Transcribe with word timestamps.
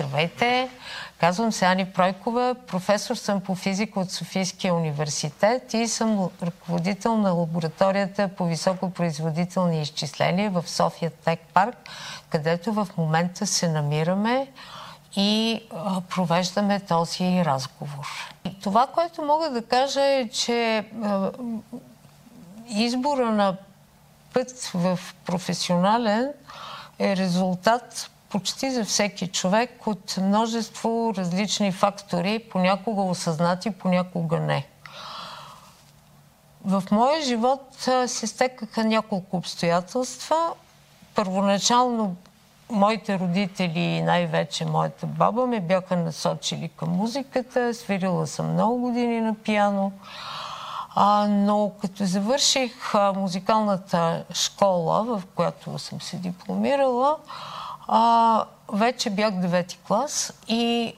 Здравейте! 0.00 0.68
Казвам 1.18 1.52
се 1.52 1.66
Ани 1.66 1.92
Пройкова, 1.92 2.56
професор 2.66 3.14
съм 3.14 3.40
по 3.40 3.54
физика 3.54 4.00
от 4.00 4.10
Софийския 4.10 4.74
университет 4.74 5.74
и 5.74 5.88
съм 5.88 6.28
ръководител 6.42 7.16
на 7.16 7.30
лабораторията 7.32 8.28
по 8.28 8.46
високопроизводителни 8.46 9.82
изчисления 9.82 10.50
в 10.50 10.64
София 10.66 11.10
Тек 11.10 11.40
Парк, 11.54 11.76
където 12.30 12.72
в 12.72 12.88
момента 12.96 13.46
се 13.46 13.68
намираме 13.68 14.48
и 15.16 15.60
провеждаме 16.08 16.80
този 16.80 17.44
разговор. 17.44 18.32
Това, 18.62 18.86
което 18.86 19.22
мога 19.22 19.50
да 19.50 19.62
кажа 19.62 20.04
е, 20.04 20.28
че 20.28 20.84
избора 22.68 23.30
на 23.30 23.56
път 24.32 24.70
в 24.74 24.98
професионален 25.26 26.32
е 26.98 27.16
резултат 27.16 28.10
почти 28.30 28.70
за 28.70 28.84
всеки 28.84 29.26
човек 29.26 29.86
от 29.86 30.16
множество 30.16 31.12
различни 31.16 31.72
фактори, 31.72 32.44
понякога 32.50 33.02
осъзнати, 33.02 33.70
понякога 33.70 34.40
не. 34.40 34.66
В 36.64 36.82
моя 36.90 37.22
живот 37.22 37.88
се 38.06 38.26
стекаха 38.26 38.84
няколко 38.84 39.36
обстоятелства. 39.36 40.36
Първоначално 41.14 42.16
моите 42.70 43.18
родители 43.18 43.80
и 43.80 44.02
най-вече 44.02 44.64
моята 44.64 45.06
баба 45.06 45.46
ме 45.46 45.60
бяха 45.60 45.96
насочили 45.96 46.68
към 46.68 46.88
музиката. 46.88 47.74
Свирила 47.74 48.26
съм 48.26 48.52
много 48.52 48.78
години 48.78 49.20
на 49.20 49.34
пиано. 49.34 49.92
А, 50.94 51.26
но 51.28 51.72
като 51.80 52.04
завърших 52.04 52.94
а, 52.94 53.12
музикалната 53.12 54.24
школа, 54.32 55.04
в 55.04 55.22
която 55.34 55.78
съм 55.78 56.00
се 56.00 56.16
дипломирала, 56.16 57.16
а, 57.92 58.44
вече 58.72 59.10
бях 59.10 59.34
девети 59.34 59.78
клас 59.86 60.32
и 60.48 60.94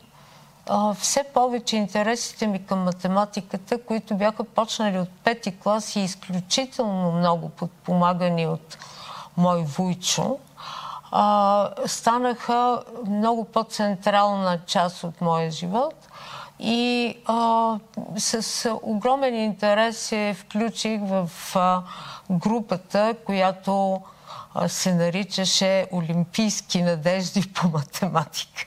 а, 0.69 0.95
все 0.95 1.25
повече 1.25 1.77
интересите 1.77 2.47
ми 2.47 2.67
към 2.67 2.83
математиката, 2.83 3.83
които 3.83 4.15
бяха 4.15 4.45
почнали 4.45 4.99
от 4.99 5.09
пети 5.25 5.59
клас 5.59 5.97
и 5.97 6.01
изключително 6.01 7.13
много 7.13 7.49
подпомагани 7.49 8.47
от 8.47 8.79
мой 9.37 9.63
вуйчо, 9.63 10.39
а, 11.11 11.71
станаха 11.87 12.83
много 13.07 13.45
по-централна 13.45 14.59
част 14.67 15.05
от 15.05 15.21
моя 15.21 15.51
живот. 15.51 15.95
И 16.59 17.17
а, 17.27 17.79
с 18.17 18.71
огромен 18.83 19.35
интерес 19.35 19.99
се 19.99 20.37
включих 20.39 21.01
в 21.03 21.31
а, 21.55 21.83
групата, 22.31 23.15
която 23.27 24.03
се 24.69 24.95
наричаше 24.95 25.87
Олимпийски 25.93 26.83
надежди 26.83 27.53
по 27.53 27.69
математика, 27.69 28.67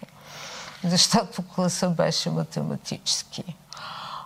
защото 0.84 1.48
класа 1.48 1.90
беше 1.90 2.30
математически. 2.30 3.44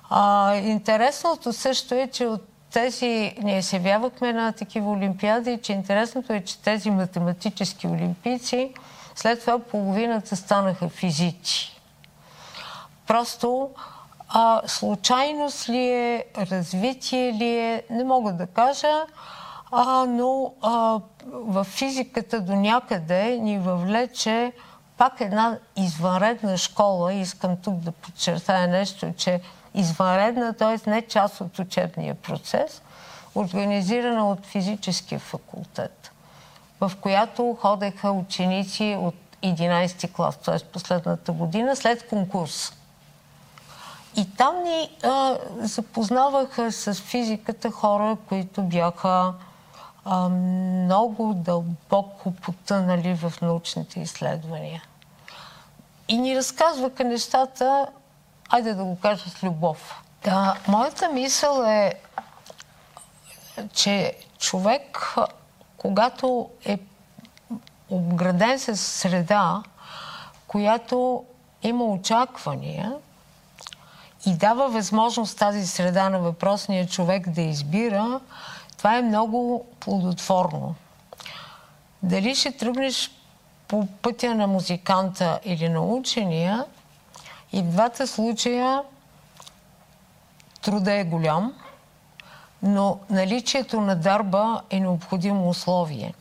А, 0.09 0.55
интересното 0.55 1.53
също 1.53 1.95
е, 1.95 2.07
че 2.07 2.25
от 2.25 2.41
тези, 2.71 3.35
ние 3.41 3.61
се 3.61 3.75
явявахме 3.75 4.33
на 4.33 4.51
такива 4.51 4.91
олимпиади, 4.91 5.59
че 5.63 5.73
интересното 5.73 6.33
е, 6.33 6.43
че 6.43 6.61
тези 6.61 6.91
математически 6.91 7.88
олимпийци 7.88 8.73
след 9.16 9.39
това 9.39 9.59
половината 9.59 10.35
станаха 10.35 10.89
физици. 10.89 11.81
Просто 13.07 13.69
а, 14.29 14.61
случайност 14.66 15.69
ли 15.69 15.89
е, 15.89 16.25
развитие 16.38 17.33
ли 17.33 17.57
е, 17.57 17.83
не 17.89 18.03
мога 18.03 18.33
да 18.33 18.47
кажа, 18.47 19.05
а, 19.72 20.06
но 20.06 20.53
а, 20.62 21.00
в 21.31 21.64
физиката 21.64 22.42
до 22.42 22.56
някъде 22.56 23.38
ни 23.38 23.59
въвлече 23.59 24.53
пак 24.98 25.22
една 25.22 25.58
извънредна 25.75 26.58
школа. 26.58 27.14
Искам 27.14 27.58
тук 27.58 27.75
да 27.75 27.92
подчертая 27.92 28.67
нещо, 28.67 29.14
че 29.17 29.42
извънредна, 29.73 30.53
т.е. 30.53 30.90
не 30.90 31.02
част 31.02 31.42
от 31.42 31.59
учебния 31.59 32.16
процес, 32.16 32.81
организирана 33.36 34.29
от 34.29 34.46
физическия 34.46 35.19
факултет, 35.19 36.12
в 36.81 36.91
която 37.02 37.58
ходеха 37.62 38.12
ученици 38.12 38.97
от 39.00 39.16
11 39.44 40.12
клас, 40.12 40.38
т.е. 40.38 40.59
последната 40.59 41.31
година, 41.31 41.75
след 41.75 42.08
конкурс. 42.08 42.74
И 44.18 44.35
там 44.38 44.63
ни 44.63 44.90
а, 45.03 45.38
запознаваха 45.58 46.72
с 46.72 46.94
физиката 46.94 47.72
хора, 47.72 48.18
които 48.29 48.62
бяха 48.62 49.34
а, 50.12 50.30
много 50.30 51.34
дълбоко 51.34 52.31
потънали 52.31 53.14
в 53.14 53.34
научните 53.42 54.00
изследвания. 54.00 54.84
И 56.08 56.18
ни 56.18 56.36
разказваха 56.36 57.03
нещата, 57.03 57.88
айде 58.50 58.74
да 58.74 58.84
го 58.84 59.00
кажа 59.00 59.30
с 59.30 59.44
любов. 59.44 60.03
Да, 60.24 60.56
моята 60.68 61.09
мисъл 61.09 61.64
е, 61.64 61.94
че 63.74 64.18
човек, 64.40 65.16
когато 65.78 66.50
е 66.66 66.80
обграден 67.90 68.59
с 68.59 68.78
среда, 68.78 69.64
която 70.47 71.26
има 71.64 71.86
очаквания 71.86 72.94
и 74.26 74.34
дава 74.34 74.70
възможност 74.70 75.38
тази 75.38 75.68
среда 75.68 76.09
на 76.09 76.20
въпросния 76.20 76.88
човек 76.88 77.30
да 77.30 77.41
избира, 77.41 78.20
това 78.79 78.97
е 78.97 79.01
много 79.01 79.66
плодотворно. 79.79 80.75
Дали 82.03 82.35
ще 82.35 82.51
тръгнеш 82.51 83.12
по 83.67 83.88
пътя 84.01 84.35
на 84.35 84.47
музиканта 84.47 85.40
или 85.44 85.69
на 85.69 85.81
учения, 85.81 86.66
и 87.53 87.62
в 87.62 87.66
двата 87.66 88.07
случая 88.07 88.84
труда 90.62 90.94
е 90.94 91.03
голям, 91.03 91.53
но 92.63 93.00
наличието 93.09 93.81
на 93.81 93.95
дарба 93.95 94.62
е 94.69 94.79
необходимо 94.79 95.50
условие. 95.50 96.13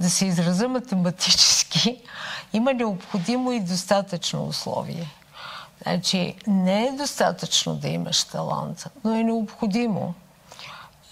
Да 0.00 0.10
се 0.10 0.26
израза 0.26 0.68
математически, 0.68 2.02
има 2.52 2.72
необходимо 2.74 3.52
и 3.52 3.60
достатъчно 3.60 4.44
условие. 4.46 5.06
Значи, 5.82 6.34
не 6.46 6.86
е 6.86 6.92
достатъчно 6.92 7.74
да 7.74 7.88
имаш 7.88 8.24
талант, 8.24 8.86
но 9.04 9.14
е 9.14 9.24
необходимо. 9.24 10.14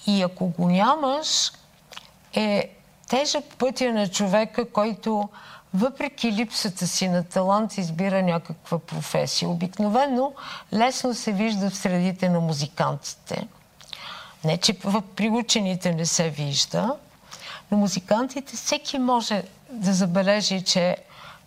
И 0.08 0.22
ако 0.22 0.46
го 0.46 0.68
нямаш, 0.68 1.52
е 2.34 2.70
тежък 3.08 3.44
пътя 3.58 3.92
на 3.92 4.08
човека, 4.08 4.70
който 4.70 5.28
въпреки 5.74 6.32
липсата 6.32 6.86
си 6.86 7.08
на 7.08 7.24
талант 7.24 7.78
избира 7.78 8.22
някаква 8.22 8.78
професия. 8.78 9.48
Обикновено 9.48 10.32
лесно 10.72 11.14
се 11.14 11.32
вижда 11.32 11.70
в 11.70 11.76
средите 11.76 12.28
на 12.28 12.40
музикантите. 12.40 13.48
Не, 14.44 14.58
че 14.58 14.78
при 15.16 15.30
учените 15.30 15.94
не 15.94 16.06
се 16.06 16.30
вижда, 16.30 16.96
но 17.70 17.78
музикантите 17.78 18.56
всеки 18.56 18.98
може 18.98 19.42
да 19.70 19.92
забележи, 19.92 20.64
че 20.64 20.96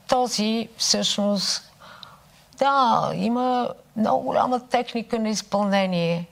този 0.08 0.70
всъщност 0.78 1.72
да, 2.58 3.12
има 3.16 3.70
много 3.96 4.24
голяма 4.24 4.68
техника 4.68 5.20
на 5.20 5.30
изпълнение, 5.30 6.28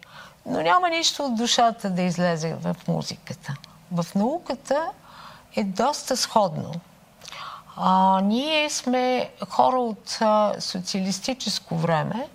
но 0.50 0.62
няма 0.62 0.90
нищо 0.90 1.26
от 1.26 1.36
душата 1.36 1.90
да 1.90 2.02
излезе 2.02 2.54
в 2.54 2.76
музиката. 2.88 3.54
В 3.92 4.06
науката 4.16 4.92
е 5.56 5.64
доста 5.64 6.18
сходно. 6.18 6.72
А, 7.78 8.22
ние 8.24 8.70
сме 8.70 9.30
хора 9.50 9.80
от 9.80 10.18
а, 10.22 10.54
социалистическо 10.60 11.76
време, 11.76 12.28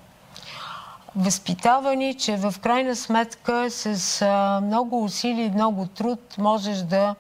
възпитавани, 1.17 2.15
че 2.15 2.37
в 2.37 2.55
крайна 2.63 2.97
сметка 2.97 3.71
с 3.71 4.23
а, 4.23 4.61
много 4.61 5.05
усилия 5.05 5.47
и 5.47 5.51
много 5.51 5.87
труд 5.87 6.39
можеш 6.39 6.79
да 6.79 7.15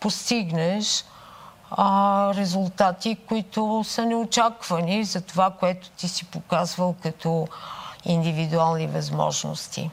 постигнеш 0.00 1.04
а, 1.70 2.34
резултати, 2.34 3.16
които 3.28 3.84
са 3.84 4.06
неочаквани 4.06 5.04
за 5.04 5.20
това, 5.20 5.50
което 5.50 5.90
ти 5.90 6.08
си 6.08 6.24
показвал 6.24 6.94
като 7.02 7.48
индивидуални 8.04 8.86
възможности. 8.86 9.90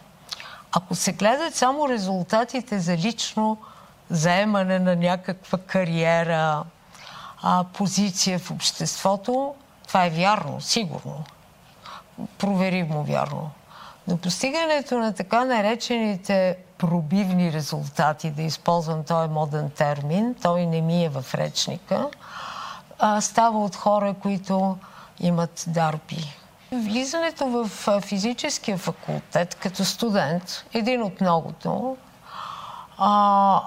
Ако 0.78 0.96
се 0.96 1.12
гледат 1.12 1.56
само 1.56 1.90
резултатите 1.90 2.80
за 2.80 2.98
лично 2.98 3.58
заемане 4.10 4.80
на 4.80 4.96
някаква 4.96 5.58
кариера, 5.58 6.64
а, 7.42 7.64
позиция 7.74 8.40
в 8.40 8.52
обществото, 8.52 9.56
това 9.88 10.06
е 10.06 10.10
вярно, 10.10 10.62
сигурно. 10.62 11.24
Проверимо 12.38 13.04
вярно. 13.04 13.52
Но 14.08 14.18
постигането 14.18 14.98
на 14.98 15.14
така 15.14 15.46
наречените 15.46 16.58
пробивни 16.78 17.54
резултати, 17.54 18.32
да 18.32 18.42
използвам 18.42 19.04
този 19.04 19.30
моден 19.30 19.70
термин, 19.70 20.36
той 20.42 20.66
не 20.66 20.82
ми 20.82 21.06
е 21.06 21.10
в 21.10 21.26
речника, 21.36 22.10
а, 23.00 23.22
става 23.22 23.64
от 23.64 23.76
хора, 23.76 24.16
които 24.22 24.78
имат 25.20 25.66
дарби. 25.68 26.36
Влизането 26.76 27.48
в 27.48 27.70
физическия 28.02 28.78
факултет 28.78 29.56
като 29.56 29.86
студент, 29.86 30.66
един 30.74 31.04
от 31.04 31.22
многото, 31.22 31.98
а, 32.98 33.62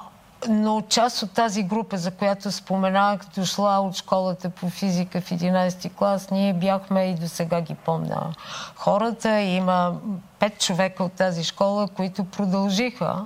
но 0.49 0.81
част 0.88 1.22
от 1.22 1.32
тази 1.32 1.62
група, 1.62 1.96
за 1.96 2.10
която 2.10 2.52
споменах, 2.52 3.20
дошла 3.37 3.81
от 3.81 3.96
школата 3.96 4.50
по 4.50 4.70
физика 4.70 5.20
в 5.20 5.31
11 5.31 5.94
клас, 5.94 6.31
ние 6.31 6.52
бяхме 6.52 7.05
и 7.05 7.14
до 7.14 7.28
сега 7.28 7.60
ги 7.60 7.75
помня 7.75 8.32
хората. 8.76 9.40
Има 9.40 9.93
пет 10.38 10.61
човека 10.61 11.04
от 11.04 11.12
тази 11.12 11.44
школа, 11.44 11.88
които 11.88 12.25
продължиха, 12.25 13.25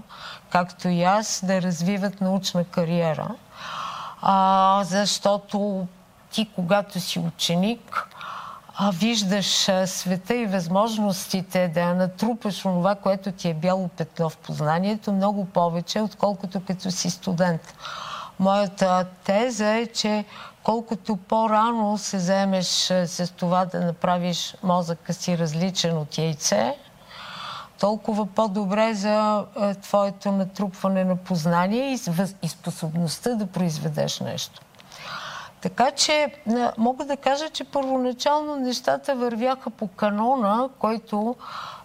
както 0.51 0.89
и 0.89 1.03
аз, 1.03 1.45
да 1.45 1.63
развиват 1.63 2.21
научна 2.21 2.65
кариера. 2.65 3.29
А, 4.23 4.81
защото 4.85 5.87
ти, 6.31 6.51
когато 6.55 7.01
си 7.01 7.19
ученик, 7.19 8.09
а 8.75 8.91
виждаш 8.91 9.71
света 9.87 10.35
и 10.35 10.47
възможностите 10.47 11.69
да 11.69 11.95
натрупаш 11.95 12.65
онова, 12.65 12.95
което 12.95 13.33
ти 13.33 13.49
е 13.49 13.55
бяло 13.55 13.89
петно 13.89 14.31
в 14.31 14.37
познанието, 14.37 15.13
много 15.13 15.45
повече, 15.45 16.01
отколкото 16.01 16.61
като 16.67 16.91
си 16.91 17.11
студент. 17.11 17.75
Моята 18.39 19.07
теза 19.25 19.69
е, 19.69 19.87
че 19.87 20.25
колкото 20.63 21.17
по-рано 21.17 21.99
се 21.99 22.17
вземеш 22.17 22.67
с 23.07 23.33
това 23.37 23.65
да 23.65 23.81
направиш 23.81 24.55
мозъка 24.63 25.13
си 25.13 25.39
различен 25.39 25.99
от 25.99 26.19
яйце, 26.19 26.75
толкова 27.81 28.27
по-добре 28.27 28.95
за 28.95 29.45
твоето 29.83 30.33
натрупване 30.33 31.05
на 31.05 31.17
познание 31.17 31.99
и 32.43 32.49
способността 32.49 33.35
да 33.35 33.47
произведеш 33.47 34.21
нещо. 34.21 34.61
Така 35.63 35.91
че 35.91 36.35
мога 36.79 37.05
да 37.05 37.17
кажа, 37.17 37.51
че 37.51 37.65
първоначално 37.65 38.57
нещата 38.57 39.15
вървяха 39.15 39.71
по 39.71 39.89
канона, 39.89 40.69
който 40.79 41.37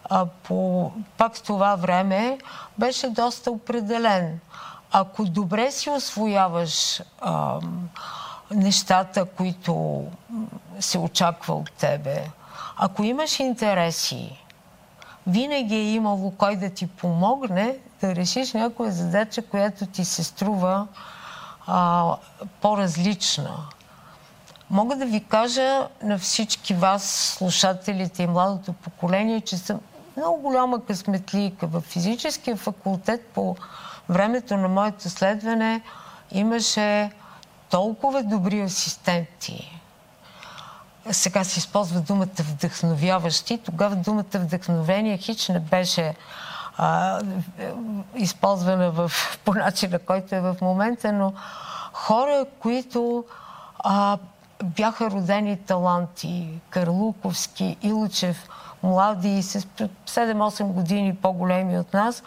а, 0.09 0.25
по 0.25 0.91
пак 1.17 1.41
това 1.41 1.75
време 1.75 2.37
беше 2.77 3.09
доста 3.09 3.51
определен. 3.51 4.39
Ако 4.91 5.25
добре 5.25 5.71
си 5.71 5.89
освояваш 5.89 7.01
а, 7.21 7.59
нещата, 8.51 9.25
които 9.25 10.03
се 10.79 10.97
очаква 10.97 11.53
от 11.53 11.71
тебе, 11.71 12.23
ако 12.77 13.03
имаш 13.03 13.39
интереси, 13.39 14.43
винаги 15.27 15.75
е 15.75 15.93
имало 15.93 16.31
кой 16.31 16.55
да 16.55 16.69
ти 16.69 16.87
помогне 16.87 17.77
да 18.01 18.15
решиш 18.15 18.53
някоя 18.53 18.91
задача, 18.91 19.41
която 19.41 19.85
ти 19.85 20.05
се 20.05 20.23
струва 20.23 20.87
а, 21.67 22.15
по-различна. 22.61 23.57
Мога 24.69 24.95
да 24.95 25.05
ви 25.05 25.23
кажа 25.23 25.87
на 26.03 26.17
всички 26.17 26.73
вас, 26.73 27.35
слушателите 27.37 28.23
и 28.23 28.27
младото 28.27 28.73
поколение, 28.73 29.41
че 29.41 29.57
съм 29.57 29.79
много 30.17 30.41
голяма 30.41 30.85
късметлийка. 30.85 31.67
В 31.67 31.81
физическия 31.81 32.57
факултет 32.57 33.27
по 33.27 33.55
времето 34.09 34.57
на 34.57 34.67
моето 34.67 35.09
следване 35.09 35.81
имаше 36.31 37.11
толкова 37.69 38.23
добри 38.23 38.61
асистенти. 38.61 39.81
Сега 41.11 41.43
се 41.43 41.59
използва 41.59 41.99
думата 41.99 42.39
вдъхновяващи. 42.39 43.57
Тогава 43.57 43.95
думата 43.95 44.23
вдъхновение 44.33 45.17
хич 45.17 45.49
не 45.49 45.59
беше 45.59 46.15
а, 46.77 47.21
използвана 48.15 48.91
в, 48.91 49.11
по 49.45 49.53
начина, 49.53 49.99
който 49.99 50.35
е 50.35 50.39
в 50.39 50.55
момента, 50.61 51.13
но 51.13 51.33
хора, 51.93 52.45
които 52.59 53.25
а, 53.79 54.17
бяха 54.63 55.11
родени 55.11 55.57
таланти. 55.57 56.47
Карлуковски, 56.69 57.77
Илучев, 57.81 58.49
млади, 58.83 59.43
с 59.43 59.61
7-8 59.61 60.63
години 60.63 61.15
по-големи 61.15 61.79
от 61.79 61.93
нас, 61.93 62.23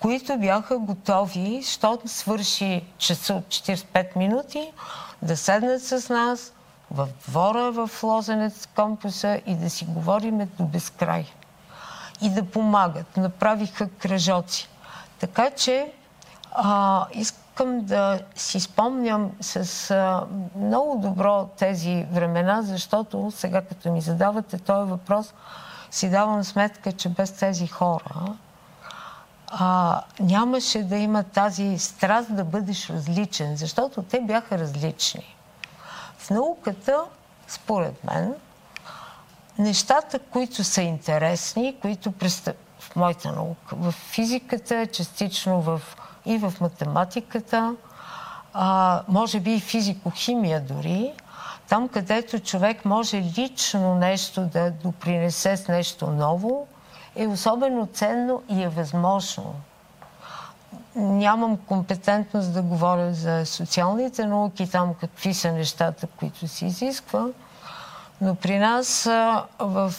които 0.00 0.38
бяха 0.38 0.78
готови, 0.78 1.60
защото 1.62 2.08
свърши 2.08 2.84
часа 2.98 3.34
от 3.34 3.44
45 3.44 4.16
минути, 4.16 4.72
да 5.22 5.36
седнат 5.36 5.82
с 5.82 6.08
нас 6.08 6.52
в 6.90 7.08
двора 7.28 7.70
в 7.72 7.90
Лозенец 8.02 8.66
кампуса 8.66 9.40
и 9.46 9.54
да 9.54 9.70
си 9.70 9.84
говориме 9.84 10.48
до 10.58 10.64
безкрай 10.64 11.26
и 12.22 12.30
да 12.30 12.44
помагат. 12.44 13.16
Направиха 13.16 13.88
кръжоци. 13.88 14.68
Така 15.18 15.50
че 15.50 15.92
а, 16.52 17.06
искам 17.12 17.80
да 17.80 18.20
си 18.34 18.60
спомням 18.60 19.30
с 19.40 19.90
а, 19.90 20.26
много 20.56 20.98
добро 20.98 21.48
тези 21.58 22.06
времена, 22.12 22.62
защото 22.62 23.30
сега 23.36 23.62
като 23.62 23.92
ми 23.92 24.00
задавате 24.00 24.58
този 24.58 24.90
въпрос, 24.90 25.34
си 25.90 26.10
давам 26.10 26.44
сметка, 26.44 26.92
че 26.92 27.08
без 27.08 27.32
тези 27.32 27.66
хора 27.66 28.36
а, 29.54 30.02
нямаше 30.20 30.82
да 30.82 30.96
има 30.96 31.22
тази 31.22 31.78
страст 31.78 32.36
да 32.36 32.44
бъдеш 32.44 32.90
различен, 32.90 33.56
защото 33.56 34.02
те 34.02 34.20
бяха 34.20 34.58
различни. 34.58 35.36
В 36.18 36.30
науката, 36.30 37.04
според 37.48 38.04
мен, 38.04 38.34
нещата, 39.58 40.18
които 40.18 40.64
са 40.64 40.82
интересни, 40.82 41.76
които 41.82 42.12
представ... 42.12 42.54
в 42.78 42.96
моята 42.96 43.32
наука, 43.32 43.76
в 43.76 43.92
физиката, 43.92 44.86
частично 44.86 45.60
в... 45.60 45.80
и 46.26 46.38
в 46.38 46.52
математиката, 46.60 47.74
а, 48.54 49.02
може 49.08 49.40
би 49.40 49.54
и 49.54 49.60
физико-химия 49.60 50.60
дори, 50.60 51.12
там 51.68 51.88
където 51.88 52.38
човек 52.38 52.84
може 52.84 53.16
лично 53.38 53.94
нещо 53.94 54.40
да 54.40 54.70
допринесе 54.70 55.56
с 55.56 55.68
нещо 55.68 56.06
ново, 56.06 56.66
е 57.16 57.26
особено 57.26 57.86
ценно 57.86 58.42
и 58.48 58.62
е 58.62 58.68
възможно. 58.68 59.54
Нямам 60.96 61.56
компетентност 61.56 62.52
да 62.52 62.62
говоря 62.62 63.14
за 63.14 63.46
социалните 63.46 64.26
науки, 64.26 64.70
там 64.70 64.94
какви 65.00 65.34
са 65.34 65.52
нещата, 65.52 66.06
които 66.06 66.48
се 66.48 66.66
изисква, 66.66 67.26
но 68.22 68.34
при 68.34 68.58
нас 68.58 69.04
в 69.58 69.94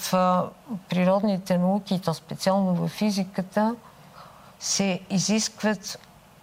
природните 0.89 1.57
науки, 1.57 1.95
и 1.95 1.99
то 1.99 2.13
специално 2.13 2.73
в 2.75 2.87
физиката, 2.87 3.75
се 4.59 4.99
изискват 5.09 5.99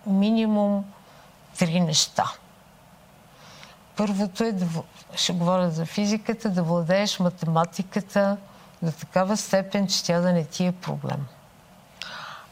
минимум 0.06 0.84
три 1.58 1.80
неща. 1.80 2.24
Първото 3.96 4.44
е, 4.44 4.52
да, 4.52 4.66
ще 5.14 5.32
говоря 5.32 5.70
за 5.70 5.86
физиката, 5.86 6.50
да 6.50 6.62
владееш 6.62 7.18
математиката 7.18 8.36
до 8.82 8.92
такава 8.92 9.36
степен, 9.36 9.86
че 9.86 10.04
тя 10.04 10.20
да 10.20 10.32
не 10.32 10.44
ти 10.44 10.66
е 10.66 10.72
проблем. 10.72 11.26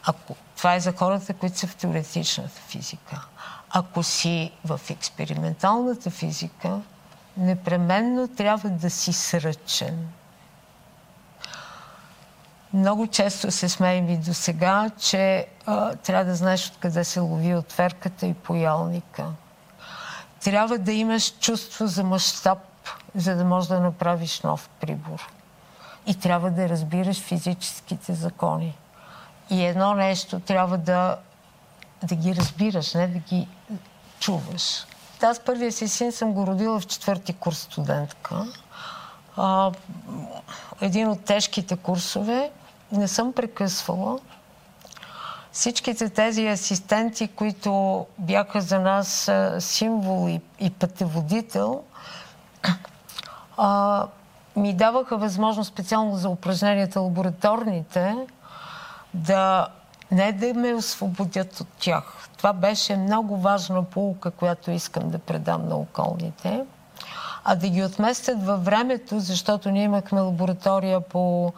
Ако, 0.03 0.35
това 0.57 0.75
е 0.75 0.79
за 0.79 0.93
хората, 0.93 1.33
които 1.33 1.57
са 1.57 1.67
в 1.67 1.75
теоретичната 1.75 2.61
физика. 2.67 3.25
Ако 3.69 4.03
си 4.03 4.51
в 4.65 4.81
експерименталната 4.89 6.09
физика, 6.09 6.79
непременно 7.39 8.27
трябва 8.27 8.69
да 8.69 8.89
си 8.89 9.13
сръчен. 9.13 10.09
Много 12.73 13.07
често 13.07 13.51
се 13.51 13.69
смеем 13.69 14.09
и 14.09 14.17
до 14.17 14.33
сега, 14.33 14.89
че 14.99 15.47
а, 15.65 15.95
трябва 15.95 16.25
да 16.25 16.35
знаеш 16.35 16.69
откъде 16.69 17.03
се 17.03 17.19
лови 17.19 17.55
отверката 17.55 18.25
и 18.25 18.33
поялника. 18.33 19.25
Трябва 20.43 20.77
да 20.77 20.91
имаш 20.91 21.33
чувство 21.39 21.87
за 21.87 22.03
мащаб, 22.03 22.59
за 23.15 23.35
да 23.35 23.45
можеш 23.45 23.67
да 23.67 23.79
направиш 23.79 24.41
нов 24.41 24.69
прибор. 24.79 25.29
И 26.07 26.15
трябва 26.15 26.51
да 26.51 26.69
разбираш 26.69 27.21
физическите 27.21 28.13
закони. 28.13 28.77
И 29.49 29.65
едно 29.65 29.93
нещо 29.93 30.39
трябва 30.39 30.77
да, 30.77 31.17
да 32.03 32.15
ги 32.15 32.35
разбираш, 32.35 32.93
не 32.93 33.07
да 33.07 33.19
ги 33.19 33.47
чуваш. 34.19 34.85
Аз 35.21 35.39
първия 35.39 35.71
си 35.71 35.87
син 35.87 36.11
съм 36.11 36.33
го 36.33 36.47
родила 36.47 36.79
в 36.79 36.87
четвърти 36.87 37.33
курс 37.33 37.57
студентка. 37.57 38.45
А, 39.37 39.71
един 40.81 41.07
от 41.07 41.23
тежките 41.23 41.77
курсове. 41.77 42.51
Не 42.91 43.07
съм 43.07 43.33
прекъсвала. 43.33 44.19
Всичките 45.51 46.09
тези 46.09 46.47
асистенти, 46.47 47.27
които 47.27 48.05
бяха 48.17 48.61
за 48.61 48.79
нас 48.79 49.31
символ 49.59 50.29
и, 50.29 50.41
и 50.59 50.69
пътеводител, 50.69 51.83
а, 53.57 54.05
ми 54.55 54.73
даваха 54.73 55.17
възможност 55.17 55.71
специално 55.71 56.15
за 56.15 56.29
упражненията 56.29 57.01
лабораторните 57.01 58.15
да 59.13 59.67
не 60.11 60.31
да 60.31 60.53
ме 60.53 60.73
освободят 60.73 61.59
от 61.59 61.67
тях, 61.79 62.29
това 62.37 62.53
беше 62.53 62.95
много 62.95 63.37
важна 63.37 63.83
полука, 63.83 64.31
която 64.31 64.71
искам 64.71 65.09
да 65.09 65.19
предам 65.19 65.67
на 65.67 65.75
околните. 65.75 66.65
А 67.43 67.55
да 67.55 67.69
ги 67.69 67.83
отместят 67.83 68.45
във 68.45 68.65
времето, 68.65 69.19
защото 69.19 69.71
ние 69.71 69.83
имахме 69.83 70.21
лаборатория 70.21 71.01
по 71.01 71.53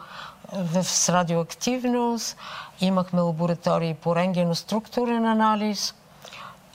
с 0.82 1.08
радиоактивност, 1.08 2.36
имахме 2.80 3.20
лаборатории 3.20 3.94
по 3.94 4.16
рентгеноструктурен 4.16 5.26
анализ 5.26 5.94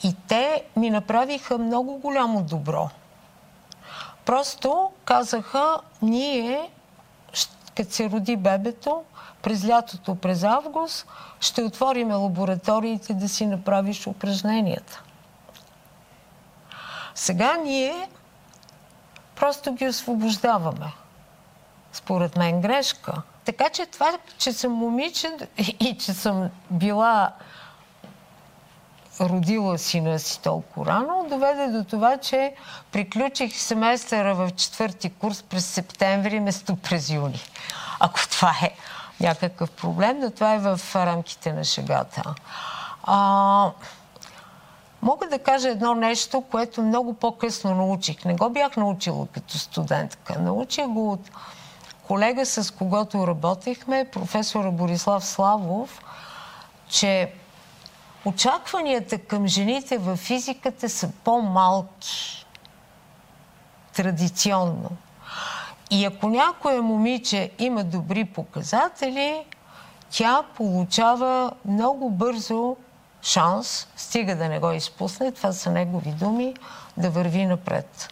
и 0.04 0.16
те 0.28 0.62
ми 0.76 0.90
направиха 0.90 1.58
много 1.58 1.98
голямо 1.98 2.42
добро. 2.42 2.90
Просто 4.24 4.90
казаха, 5.04 5.78
ние, 6.02 6.70
като 7.76 7.92
се 7.92 8.10
роди 8.10 8.36
бебето, 8.36 9.02
през 9.48 9.68
лятото, 9.68 10.14
през 10.14 10.42
август, 10.42 11.06
ще 11.40 11.62
отвориме 11.62 12.14
лабораториите 12.14 13.14
да 13.14 13.28
си 13.28 13.46
направиш 13.46 14.06
упражненията. 14.06 15.02
Сега 17.14 17.56
ние 17.56 18.08
просто 19.36 19.72
ги 19.72 19.88
освобождаваме. 19.88 20.92
Според 21.92 22.36
мен 22.36 22.60
грешка. 22.60 23.22
Така 23.44 23.68
че 23.68 23.86
това, 23.86 24.18
че 24.38 24.52
съм 24.52 24.72
момиче 24.72 25.28
и 25.80 25.96
че 26.00 26.12
съм 26.12 26.50
била 26.70 27.32
родила 29.20 29.78
сина 29.78 30.18
си 30.18 30.40
толкова 30.40 30.86
рано, 30.86 31.26
доведе 31.30 31.66
до 31.66 31.84
това, 31.84 32.16
че 32.16 32.54
приключих 32.92 33.56
семестъра 33.56 34.34
в 34.34 34.50
четвърти 34.50 35.10
курс 35.10 35.42
през 35.42 35.66
септември, 35.66 36.38
вместо 36.38 36.76
през 36.76 37.10
юни. 37.10 37.40
Ако 38.00 38.28
това 38.28 38.54
е 38.62 38.70
някакъв 39.20 39.70
проблем, 39.70 40.18
но 40.20 40.30
това 40.30 40.54
е 40.54 40.58
в 40.58 40.80
рамките 40.94 41.52
на 41.52 41.64
шегата. 41.64 42.34
А, 43.02 43.70
мога 45.02 45.28
да 45.28 45.38
кажа 45.38 45.68
едно 45.68 45.94
нещо, 45.94 46.40
което 46.40 46.82
много 46.82 47.14
по-късно 47.14 47.74
научих. 47.74 48.24
Не 48.24 48.34
го 48.34 48.50
бях 48.50 48.76
научила 48.76 49.26
като 49.26 49.58
студентка. 49.58 50.38
Научих 50.38 50.86
го 50.86 51.12
от 51.12 51.30
колега, 52.06 52.46
с 52.46 52.74
когото 52.74 53.26
работихме, 53.26 54.10
професора 54.12 54.70
Борислав 54.70 55.24
Славов, 55.24 56.02
че 56.88 57.32
очакванията 58.24 59.18
към 59.18 59.46
жените 59.46 59.98
в 59.98 60.16
физиката 60.16 60.88
са 60.88 61.10
по-малки. 61.24 62.46
Традиционно. 63.92 64.90
И 65.90 66.04
ако 66.04 66.28
някое 66.28 66.80
момиче 66.80 67.50
има 67.58 67.84
добри 67.84 68.24
показатели, 68.24 69.44
тя 70.10 70.42
получава 70.56 71.52
много 71.64 72.10
бързо 72.10 72.76
шанс, 73.22 73.88
стига 73.96 74.36
да 74.36 74.48
не 74.48 74.58
го 74.58 74.70
изпусне, 74.70 75.32
това 75.32 75.52
са 75.52 75.70
негови 75.70 76.10
думи, 76.10 76.54
да 76.96 77.10
върви 77.10 77.46
напред. 77.46 78.08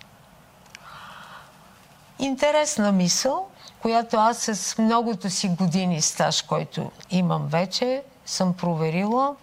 Интересна 2.19 2.93
мисъл, 2.93 3.47
която 3.83 4.17
аз 4.17 4.39
с 4.39 4.79
многото 4.79 5.31
си 5.31 5.49
години 5.49 6.03
стаж, 6.03 6.43
който 6.43 6.91
имам 7.11 7.47
вече, 7.47 8.03
съм 8.27 8.55
проверила 8.55 9.37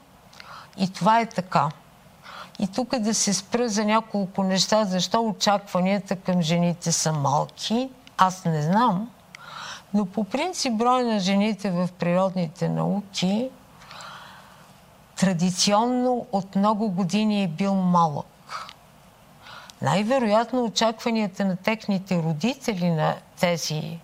и 0.78 0.94
това 0.94 1.20
е 1.20 1.26
така. 1.26 1.70
И 2.60 2.68
тук 2.68 3.00
да 3.00 3.14
се 3.14 3.34
спра 3.34 3.70
за 3.70 3.86
няколко 3.86 4.44
неща, 4.44 4.86
защо 4.86 5.22
очакванията 5.28 6.16
към 6.16 6.42
жените 6.42 6.92
са 6.92 7.14
малки, 7.14 7.90
аз 8.24 8.46
не 8.46 8.62
знам. 8.62 9.10
Но 9.94 10.06
по 10.06 10.24
принцип 10.24 10.74
брой 10.74 11.04
на 11.04 11.20
жените 11.20 11.72
в 11.72 11.90
природните 12.00 12.70
науки 12.70 13.50
традиционно 15.20 16.28
от 16.32 16.56
много 16.56 16.90
години 16.90 17.44
е 17.44 17.48
бил 17.48 17.76
малък. 17.76 18.26
Най-вероятно 19.82 20.64
очакванията 20.64 21.46
на 21.46 21.56
техните 21.56 22.24
родители 22.24 22.92
на 22.92 23.16
тези 23.40 24.00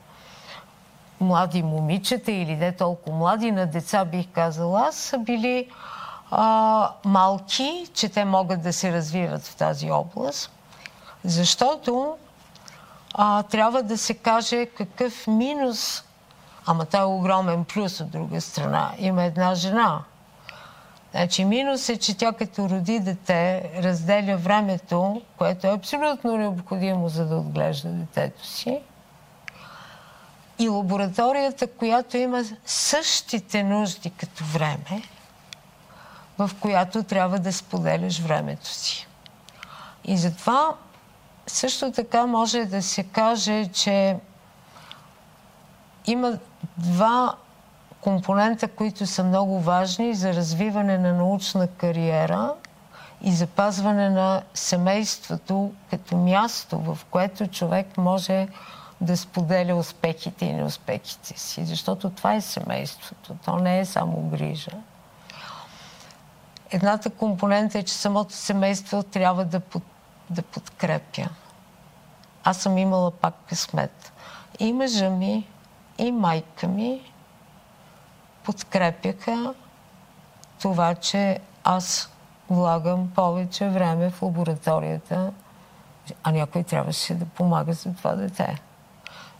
млади 1.21 1.63
момичета 1.63 2.31
или 2.31 2.55
не 2.55 2.71
толкова 2.71 3.17
млади, 3.17 3.51
на 3.51 3.67
деца 3.67 4.05
бих 4.05 4.27
казала 4.27 4.81
аз, 4.87 4.95
са 4.95 5.17
били 5.17 5.69
а, 6.31 6.91
малки, 7.05 7.87
че 7.93 8.09
те 8.09 8.25
могат 8.25 8.61
да 8.61 8.73
се 8.73 8.93
развиват 8.93 9.41
в 9.41 9.55
тази 9.55 9.91
област. 9.91 10.51
Защото 11.23 12.17
а, 13.13 13.43
трябва 13.43 13.83
да 13.83 13.97
се 13.97 14.13
каже 14.13 14.65
какъв 14.65 15.27
минус, 15.27 16.03
ама 16.65 16.85
той 16.85 17.01
е 17.01 17.03
огромен 17.03 17.65
плюс 17.65 17.99
от 17.99 18.09
друга 18.09 18.41
страна. 18.41 18.91
Има 18.97 19.23
една 19.23 19.55
жена. 19.55 20.03
Значи 21.11 21.45
минус 21.45 21.89
е, 21.89 21.97
че 21.97 22.17
тя 22.17 22.33
като 22.33 22.69
роди 22.69 22.99
дете, 22.99 23.71
разделя 23.83 24.37
времето, 24.37 25.21
което 25.37 25.67
е 25.67 25.73
абсолютно 25.73 26.37
необходимо 26.37 27.09
за 27.09 27.25
да 27.25 27.35
отглежда 27.35 27.89
детето 27.89 28.45
си. 28.45 28.79
И 30.59 30.69
лабораторията, 30.69 31.67
която 31.67 32.17
има 32.17 32.43
същите 32.65 33.63
нужди 33.63 34.09
като 34.09 34.43
време, 34.43 35.03
в 36.37 36.51
която 36.59 37.03
трябва 37.03 37.39
да 37.39 37.53
споделяш 37.53 38.19
времето 38.19 38.67
си. 38.67 39.07
И 40.05 40.17
затова 40.17 40.73
също 41.49 41.91
така 41.91 42.25
може 42.25 42.65
да 42.65 42.81
се 42.81 43.03
каже, 43.03 43.65
че 43.65 44.17
има 46.05 46.37
два 46.77 47.35
компонента, 48.01 48.67
които 48.67 49.05
са 49.05 49.23
много 49.23 49.59
важни 49.59 50.13
за 50.13 50.33
развиване 50.33 50.97
на 50.97 51.13
научна 51.13 51.67
кариера 51.67 52.53
и 53.21 53.31
запазване 53.31 54.09
на 54.09 54.41
семейството 54.53 55.71
като 55.89 56.17
място, 56.17 56.79
в 56.79 56.99
което 57.11 57.47
човек 57.47 57.97
може 57.97 58.47
да 59.01 59.17
споделя 59.17 59.75
успехите 59.75 60.45
и 60.45 60.53
неуспехите 60.53 61.39
си. 61.39 61.65
Защото 61.65 62.09
това 62.09 62.33
е 62.33 62.41
семейството. 62.41 63.35
То 63.45 63.55
не 63.55 63.79
е 63.79 63.85
само 63.85 64.29
грижа. 64.29 64.71
Едната 66.71 67.09
компонента 67.09 67.79
е, 67.79 67.83
че 67.83 67.93
самото 67.93 68.33
семейство 68.33 69.03
трябва 69.03 69.45
да, 69.45 69.59
под, 69.59 69.83
да 70.29 70.41
подкрепя. 70.41 71.29
Аз 72.43 72.57
съм 72.57 72.77
имала 72.77 73.11
пак 73.11 73.33
късмет. 73.49 74.13
И 74.59 74.73
мъжа 74.73 75.09
ми, 75.09 75.47
и 75.97 76.11
майка 76.11 76.67
ми 76.67 77.11
подкрепяха 78.43 79.53
това, 80.61 80.95
че 80.95 81.39
аз 81.63 82.09
влагам 82.49 83.11
повече 83.15 83.69
време 83.69 84.09
в 84.09 84.21
лабораторията, 84.21 85.31
а 86.23 86.31
някой 86.31 86.63
трябваше 86.63 87.13
да 87.13 87.25
помага 87.25 87.73
за 87.73 87.93
това 87.93 88.15
дете. 88.15 88.61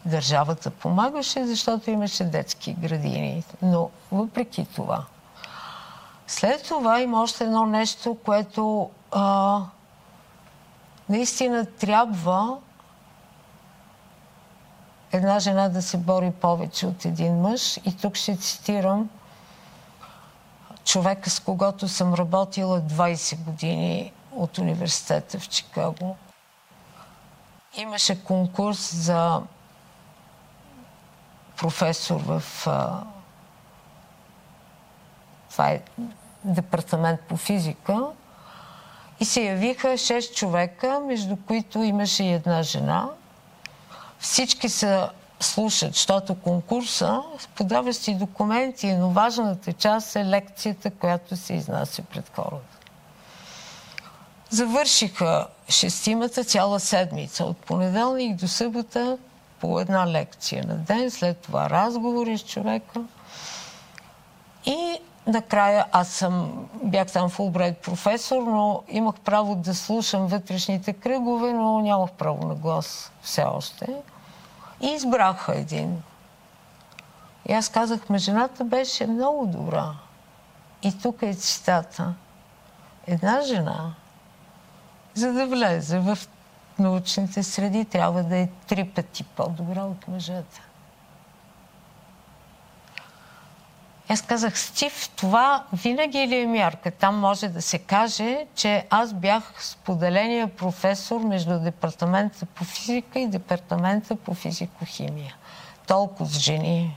Държавата 0.06 0.70
помагаше, 0.70 1.46
защото 1.46 1.90
имаше 1.90 2.24
детски 2.24 2.72
градини. 2.72 3.44
Но 3.62 3.90
въпреки 4.12 4.66
това, 4.74 5.04
след 6.26 6.68
това 6.68 7.00
има 7.00 7.22
още 7.22 7.44
едно 7.44 7.66
нещо, 7.66 8.16
което 8.24 8.90
а, 9.10 9.60
наистина 11.10 11.66
трябва 11.66 12.58
една 15.12 15.38
жена 15.38 15.68
да 15.68 15.82
се 15.82 15.96
бори 15.96 16.30
повече 16.30 16.86
от 16.86 17.04
един 17.04 17.40
мъж. 17.40 17.76
И 17.76 17.96
тук 17.96 18.16
ще 18.16 18.36
цитирам 18.36 19.10
човека, 20.84 21.30
с 21.30 21.40
когото 21.40 21.88
съм 21.88 22.14
работила 22.14 22.80
20 22.80 23.38
години 23.44 24.12
от 24.32 24.58
университета 24.58 25.38
в 25.38 25.48
Чикаго. 25.48 26.16
Имаше 27.76 28.24
конкурс 28.24 28.96
за 28.96 29.42
професор 31.56 32.20
в 32.20 32.42
това 35.50 35.70
е 35.70 35.82
департамент 36.44 37.20
по 37.20 37.36
физика. 37.36 38.06
И 39.20 39.24
се 39.24 39.42
явиха 39.42 39.88
6 39.88 40.34
човека, 40.34 41.00
между 41.06 41.36
които 41.46 41.82
имаше 41.82 42.24
и 42.24 42.32
една 42.32 42.62
жена. 42.62 43.08
Всички 44.18 44.68
се 44.68 45.00
слушат, 45.40 45.94
защото 45.94 46.34
конкурса 46.34 47.22
подава 47.54 47.94
си 47.94 48.14
документи, 48.14 48.92
но 48.92 49.10
важната 49.10 49.72
част 49.72 50.16
е 50.16 50.24
лекцията, 50.24 50.90
която 50.90 51.36
се 51.36 51.54
изнася 51.54 52.02
пред 52.02 52.32
хората. 52.34 52.78
Завършиха 54.50 55.46
шестимата 55.68 56.44
цяла 56.44 56.80
седмица, 56.80 57.44
от 57.44 57.56
понеделник 57.56 58.36
до 58.36 58.48
събота 58.48 59.18
по 59.60 59.80
една 59.80 60.06
лекция 60.06 60.64
на 60.66 60.74
ден, 60.74 61.10
след 61.10 61.38
това 61.38 61.70
разговори 61.70 62.38
с 62.38 62.42
човека. 62.44 63.00
Накрая 65.30 65.86
аз 65.92 66.08
съм, 66.08 66.66
бях 66.82 67.12
там 67.12 67.30
Фулбрайт 67.30 67.78
професор, 67.78 68.42
но 68.42 68.82
имах 68.88 69.14
право 69.14 69.54
да 69.54 69.74
слушам 69.74 70.26
вътрешните 70.26 70.92
кръгове, 70.92 71.52
но 71.52 71.80
нямах 71.80 72.10
право 72.10 72.46
на 72.46 72.54
глас 72.54 73.12
все 73.22 73.42
още. 73.42 73.86
И 74.80 74.86
избраха 74.86 75.56
един. 75.56 76.02
И 77.48 77.52
аз 77.52 77.68
казах, 77.68 78.00
жената 78.16 78.64
беше 78.64 79.06
много 79.06 79.46
добра. 79.46 79.94
И 80.82 80.98
тук 80.98 81.22
е 81.22 81.34
цитата. 81.34 82.14
Една 83.06 83.40
жена, 83.42 83.94
за 85.14 85.32
да 85.32 85.46
влезе 85.46 85.98
в 85.98 86.18
научните 86.78 87.42
среди, 87.42 87.84
трябва 87.84 88.22
да 88.22 88.36
е 88.36 88.48
три 88.66 88.84
пъти 88.84 89.24
по-добра 89.24 89.82
от 89.82 90.08
мъжете. 90.08 90.60
Аз 94.10 94.22
казах, 94.22 94.58
Стив, 94.58 95.10
това 95.16 95.64
винаги 95.72 96.28
ли 96.28 96.36
е 96.36 96.46
мярка? 96.46 96.90
Там 96.90 97.18
може 97.18 97.48
да 97.48 97.62
се 97.62 97.78
каже, 97.78 98.46
че 98.54 98.86
аз 98.90 99.12
бях 99.12 99.64
споделения 99.64 100.56
професор 100.56 101.20
между 101.20 101.58
Департамента 101.58 102.46
по 102.46 102.64
физика 102.64 103.18
и 103.18 103.26
Департамента 103.26 104.16
по 104.16 104.34
физикохимия. 104.34 105.36
Толкова 105.86 106.30
с 106.30 106.38
жени. 106.38 106.96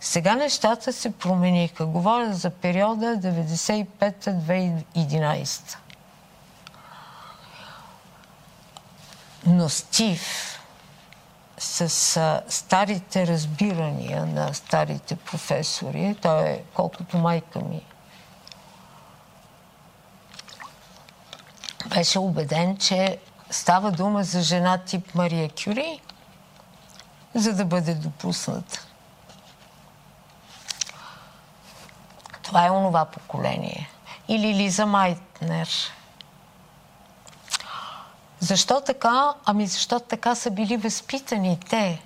Сега 0.00 0.36
нещата 0.36 0.92
се 0.92 1.12
промениха. 1.12 1.86
Говоря 1.86 2.34
за 2.34 2.50
периода 2.50 3.16
95-2011. 3.16 5.76
Но 9.46 9.68
Стив 9.68 10.49
с 11.88 12.42
старите 12.48 13.26
разбирания 13.26 14.26
на 14.26 14.54
старите 14.54 15.16
професори. 15.16 16.16
Той 16.22 16.48
е 16.48 16.62
колкото 16.74 17.18
майка 17.18 17.60
ми. 17.60 17.82
Беше 21.86 22.18
убеден, 22.18 22.76
че 22.76 23.18
става 23.50 23.92
дума 23.92 24.24
за 24.24 24.42
жена 24.42 24.78
тип 24.78 25.14
Мария 25.14 25.50
Кюри, 25.64 26.00
за 27.34 27.54
да 27.54 27.64
бъде 27.64 27.94
допусната. 27.94 28.86
Това 32.42 32.66
е 32.66 32.70
онова 32.70 33.04
поколение. 33.04 33.90
Или 34.28 34.54
Лиза 34.54 34.86
Майтнер. 34.86 35.68
Защо 38.50 38.80
така? 38.80 39.34
Ами 39.44 39.66
защото 39.66 40.04
така 40.04 40.34
са 40.34 40.50
били 40.50 40.76
възпитани 40.76 41.58
те. 41.70 42.02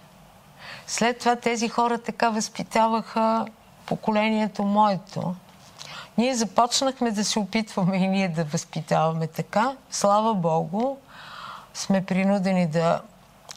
След 0.86 1.18
това 1.18 1.36
тези 1.36 1.68
хора 1.68 1.98
така 1.98 2.30
възпитаваха 2.30 3.46
поколението 3.86 4.62
моето. 4.62 5.34
Ние 6.18 6.34
започнахме 6.34 7.10
да 7.10 7.24
се 7.24 7.38
опитваме 7.38 7.96
и 7.96 8.08
ние 8.08 8.28
да 8.28 8.44
възпитаваме 8.44 9.26
така. 9.26 9.76
Слава 9.90 10.34
Богу, 10.34 10.96
сме 11.74 12.04
принудени 12.04 12.66
да 12.66 13.00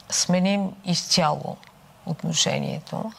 сменим 0.09 0.71
изцяло 0.85 1.57
отношението. 2.05 3.11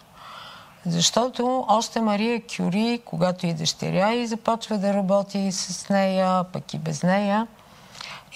Защото 0.86 1.64
още 1.68 2.00
Мария 2.00 2.42
Кюри, 2.56 3.02
когато 3.04 3.46
и 3.46 3.54
дъщеря 3.54 4.12
и 4.12 4.26
започва 4.26 4.78
да 4.78 4.94
работи 4.94 5.52
с 5.52 5.88
нея, 5.88 6.44
пък 6.44 6.74
и 6.74 6.78
без 6.78 7.02
нея, 7.02 7.46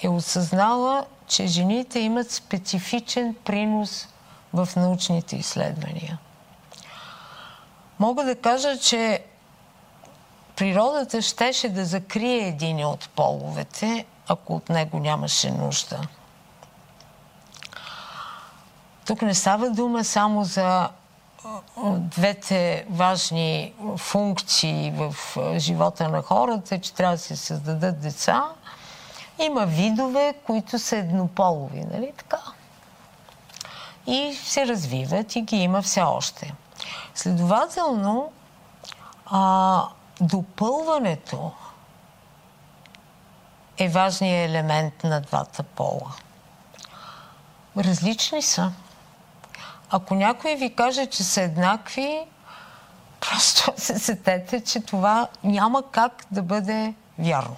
е 0.03 0.09
осъзнала, 0.09 1.05
че 1.27 1.47
жените 1.47 1.99
имат 1.99 2.31
специфичен 2.31 3.35
принос 3.45 4.07
в 4.53 4.69
научните 4.75 5.35
изследвания. 5.35 6.19
Мога 7.99 8.23
да 8.23 8.35
кажа, 8.35 8.77
че 8.77 9.23
природата 10.55 11.21
щеше 11.21 11.69
да 11.69 11.85
закрие 11.85 12.47
един 12.47 12.85
от 12.85 13.09
половете, 13.09 14.05
ако 14.27 14.55
от 14.55 14.69
него 14.69 14.99
нямаше 14.99 15.51
нужда. 15.51 16.01
Тук 19.05 19.21
не 19.21 19.33
става 19.33 19.69
дума 19.69 20.03
само 20.03 20.43
за 20.43 20.89
двете 21.97 22.85
важни 22.89 23.73
функции 23.97 24.93
в 24.95 25.15
живота 25.57 26.09
на 26.09 26.21
хората, 26.21 26.79
че 26.79 26.93
трябва 26.93 27.15
да 27.15 27.21
се 27.21 27.35
създадат 27.35 27.99
деца. 27.99 28.43
Има 29.39 29.65
видове, 29.65 30.33
които 30.45 30.79
са 30.79 30.97
еднополови, 30.97 31.85
нали 31.93 32.13
така? 32.17 32.41
И 34.07 34.33
се 34.43 34.67
развиват 34.67 35.35
и 35.35 35.41
ги 35.41 35.55
има 35.55 35.81
все 35.81 36.01
още. 36.01 36.53
Следователно, 37.15 38.31
а, 39.25 39.87
допълването 40.21 41.51
е 43.77 43.89
важният 43.89 44.49
елемент 44.49 45.03
на 45.03 45.21
двата 45.21 45.63
пола. 45.63 46.13
Различни 47.77 48.41
са. 48.41 48.71
Ако 49.89 50.15
някой 50.15 50.55
ви 50.55 50.75
каже, 50.75 51.05
че 51.05 51.23
са 51.23 51.41
еднакви, 51.41 52.25
просто 53.21 53.73
се 53.77 53.99
сетете, 53.99 54.63
че 54.63 54.79
това 54.79 55.27
няма 55.43 55.83
как 55.91 56.25
да 56.31 56.41
бъде 56.41 56.93
вярно. 57.19 57.57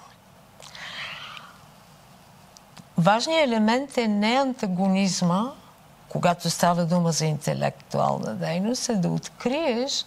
Важният 2.98 3.48
елемент 3.48 3.98
е 3.98 4.08
не 4.08 4.36
антагонизма, 4.36 5.52
когато 6.10 6.50
става 6.50 6.86
дума 6.86 7.12
за 7.12 7.26
интелектуална 7.26 8.36
дейност, 8.36 8.90
е 8.90 8.96
да 8.96 9.10
откриеш 9.10 10.06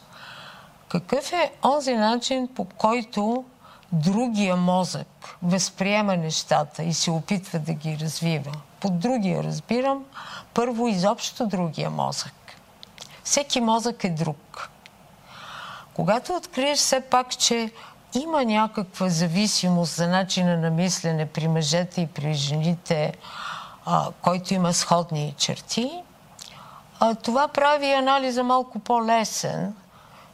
какъв 0.88 1.32
е 1.32 1.52
онзи 1.64 1.94
начин, 1.94 2.48
по 2.54 2.64
който 2.64 3.44
другия 3.92 4.56
мозък 4.56 5.36
възприема 5.42 6.16
нещата 6.16 6.82
и 6.82 6.94
се 6.94 7.10
опитва 7.10 7.58
да 7.58 7.72
ги 7.72 7.98
развива. 8.00 8.52
Под 8.80 8.98
другия 8.98 9.44
разбирам 9.44 10.04
първо 10.54 10.88
изобщо 10.88 11.46
другия 11.46 11.90
мозък. 11.90 12.32
Всеки 13.24 13.60
мозък 13.60 14.04
е 14.04 14.10
друг. 14.10 14.70
Когато 15.94 16.32
откриеш 16.32 16.78
все 16.78 17.00
пак, 17.00 17.38
че 17.38 17.72
има 18.14 18.44
някаква 18.44 19.08
зависимост 19.08 19.94
за 19.94 20.08
начина 20.08 20.56
на 20.56 20.70
мислене 20.70 21.26
при 21.26 21.48
мъжете 21.48 22.00
и 22.00 22.06
при 22.06 22.34
жените, 22.34 23.14
а, 23.86 24.08
който 24.22 24.54
има 24.54 24.72
сходни 24.72 25.34
черти, 25.36 26.02
а, 27.00 27.14
това 27.14 27.48
прави 27.48 27.92
анализа 27.92 28.44
малко 28.44 28.78
по-лесен, 28.78 29.74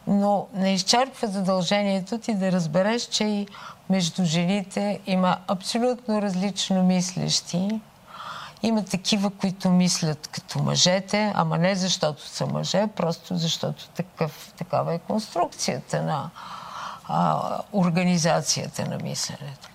но 0.06 0.46
не 0.54 0.74
изчерпва 0.74 1.28
задължението 1.28 2.18
ти 2.18 2.34
да 2.34 2.52
разбереш, 2.52 3.02
че 3.02 3.24
и 3.24 3.46
между 3.90 4.24
жените 4.24 5.00
има 5.06 5.36
абсолютно 5.48 6.22
различно 6.22 6.82
мислещи. 6.82 7.80
Има 8.62 8.84
такива, 8.84 9.30
които 9.30 9.70
мислят 9.70 10.26
като 10.26 10.58
мъжете, 10.58 11.32
ама 11.34 11.58
не 11.58 11.74
защото 11.74 12.28
са 12.28 12.46
мъже, 12.46 12.86
просто 12.96 13.36
защото 13.36 13.88
такъв, 13.88 14.52
такава 14.58 14.94
е 14.94 14.98
конструкцията 14.98 16.02
на 16.02 16.30
а, 17.08 17.58
организацията 17.72 18.88
на 18.88 18.96
мисленето. 18.96 19.68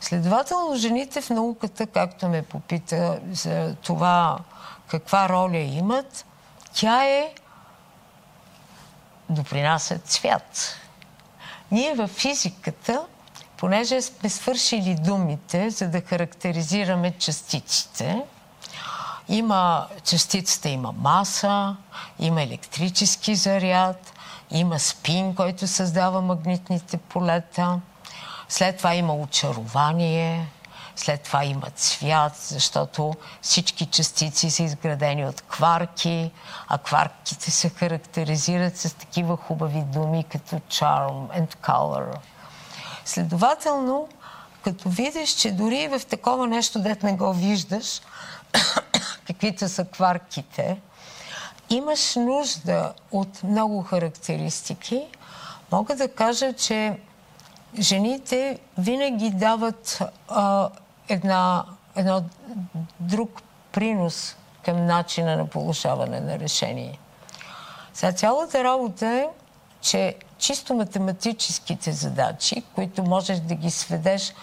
Следователно, 0.00 0.76
жените 0.76 1.20
в 1.20 1.30
науката, 1.30 1.86
както 1.86 2.28
ме 2.28 2.42
попита 2.42 3.20
за 3.32 3.74
това 3.82 4.38
каква 4.92 5.28
роля 5.28 5.58
имат, 5.58 6.26
тя 6.74 7.04
е 7.04 7.34
допринасят 9.28 10.06
цвят. 10.06 10.76
Ние 11.70 11.94
в 11.94 12.08
физиката, 12.08 13.06
понеже 13.56 14.02
сме 14.02 14.30
свършили 14.30 14.94
думите, 14.94 15.70
за 15.70 15.88
да 15.88 16.00
характеризираме 16.00 17.18
частиците, 17.18 18.22
има, 19.28 19.86
частицата 20.04 20.68
има 20.68 20.92
маса, 20.92 21.76
има 22.18 22.42
електрически 22.42 23.34
заряд, 23.34 24.12
има 24.52 24.78
спин, 24.78 25.34
който 25.34 25.66
създава 25.66 26.20
магнитните 26.20 26.96
полета, 26.96 27.80
след 28.48 28.76
това 28.76 28.94
има 28.94 29.14
очарование, 29.14 30.48
след 30.96 31.22
това 31.22 31.44
има 31.44 31.70
цвят, 31.70 32.36
защото 32.36 33.14
всички 33.42 33.86
частици 33.86 34.50
са 34.50 34.62
изградени 34.62 35.26
от 35.26 35.42
кварки, 35.42 36.30
а 36.68 36.78
кварките 36.78 37.50
се 37.50 37.68
характеризират 37.68 38.76
с 38.76 38.94
такива 38.94 39.36
хубави 39.36 39.80
думи 39.80 40.24
като 40.24 40.56
charm 40.56 41.40
and 41.40 41.56
color. 41.56 42.16
Следователно, 43.04 44.08
като 44.64 44.88
видиш, 44.88 45.30
че 45.30 45.52
дори 45.52 45.88
в 45.88 46.06
такова 46.06 46.46
нещо, 46.46 46.82
дет 46.82 47.02
не 47.02 47.12
го 47.12 47.32
виждаш, 47.32 48.00
каквито 49.26 49.68
са 49.68 49.84
кварките, 49.84 50.76
имаш 51.72 52.14
нужда 52.14 52.92
от 53.12 53.42
много 53.42 53.82
характеристики, 53.82 55.06
мога 55.72 55.96
да 55.96 56.08
кажа, 56.08 56.52
че 56.52 56.98
жените 57.78 58.58
винаги 58.78 59.30
дават 59.30 60.02
а, 60.28 60.70
една, 61.08 61.64
едно 61.96 62.22
друг 63.00 63.42
принос 63.72 64.36
към 64.64 64.86
начина 64.86 65.36
на 65.36 65.46
получаване 65.46 66.20
на 66.20 66.38
решение. 66.38 66.98
Сега 67.94 68.12
цялата 68.12 68.64
работа 68.64 69.06
е, 69.06 69.26
че 69.80 70.14
чисто 70.38 70.74
математическите 70.74 71.92
задачи, 71.92 72.62
които 72.74 73.02
можеш 73.02 73.38
да 73.38 73.54
ги 73.54 73.70
сведеш 73.70 74.34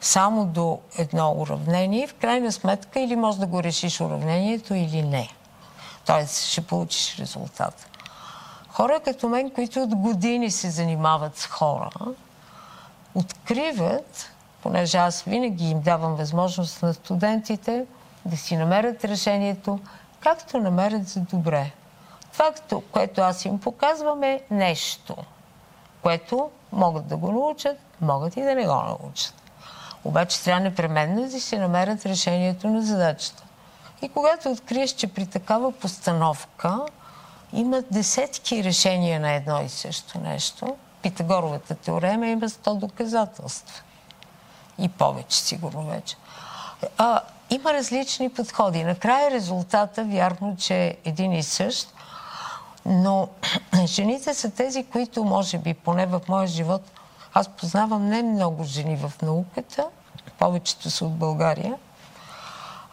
само 0.00 0.44
до 0.46 0.78
едно 0.98 1.34
уравнение, 1.38 2.06
в 2.06 2.14
крайна 2.14 2.52
сметка 2.52 3.00
или 3.00 3.16
можеш 3.16 3.40
да 3.40 3.46
го 3.46 3.62
решиш 3.62 4.00
уравнението 4.00 4.74
или 4.74 5.02
не. 5.02 5.28
Тоест 6.08 6.44
ще 6.44 6.66
получиш 6.66 7.18
резултат. 7.18 7.86
Хора 8.68 9.00
като 9.04 9.28
мен, 9.28 9.50
които 9.50 9.82
от 9.82 9.94
години 9.94 10.50
се 10.50 10.70
занимават 10.70 11.38
с 11.38 11.46
хора, 11.46 11.90
откриват, 13.14 14.32
понеже 14.62 14.98
аз 14.98 15.22
винаги 15.22 15.64
им 15.70 15.80
давам 15.80 16.14
възможност 16.14 16.82
на 16.82 16.94
студентите 16.94 17.86
да 18.24 18.36
си 18.36 18.56
намерят 18.56 19.04
решението, 19.04 19.80
както 20.20 20.58
намерят 20.58 21.08
за 21.08 21.20
добре. 21.20 21.72
Това, 22.32 22.50
което 22.92 23.20
аз 23.20 23.44
им 23.44 23.60
показвам 23.60 24.22
е 24.22 24.42
нещо, 24.50 25.16
което 26.02 26.50
могат 26.72 27.06
да 27.06 27.16
го 27.16 27.32
научат, 27.32 27.76
могат 28.00 28.36
и 28.36 28.42
да 28.42 28.54
не 28.54 28.66
го 28.66 28.82
научат. 28.82 29.34
Обаче 30.04 30.44
трябва 30.44 30.60
непременно 30.60 31.22
да 31.28 31.40
си 31.40 31.58
намерят 31.58 32.06
решението 32.06 32.68
на 32.68 32.82
задачата. 32.82 33.47
И 34.02 34.08
когато 34.08 34.50
откриеш, 34.50 34.90
че 34.90 35.06
при 35.06 35.26
такава 35.26 35.72
постановка 35.72 36.80
има 37.52 37.82
десетки 37.90 38.64
решения 38.64 39.20
на 39.20 39.32
едно 39.32 39.62
и 39.62 39.68
също 39.68 40.20
нещо, 40.20 40.76
Питагоровата 41.02 41.74
теорема 41.74 42.26
има 42.26 42.48
100 42.48 42.74
доказателства. 42.78 43.82
И 44.78 44.88
повече, 44.88 45.38
сигурно 45.38 45.82
вече. 45.82 46.16
А, 46.98 47.20
има 47.50 47.72
различни 47.72 48.28
подходи. 48.28 48.84
Накрая 48.84 49.30
резултата, 49.30 50.04
вярно, 50.04 50.56
че 50.56 50.74
е 50.84 50.96
един 51.04 51.32
и 51.32 51.42
същ, 51.42 51.94
но 52.86 53.28
жените 53.84 54.34
са 54.34 54.50
тези, 54.50 54.84
които, 54.84 55.24
може 55.24 55.58
би, 55.58 55.74
поне 55.74 56.06
в 56.06 56.20
моя 56.28 56.46
живот, 56.46 56.82
аз 57.34 57.48
познавам 57.48 58.08
не 58.08 58.22
много 58.22 58.64
жени 58.64 58.96
в 58.96 59.12
науката, 59.22 59.86
повечето 60.38 60.90
са 60.90 61.04
от 61.04 61.16
България, 61.16 61.74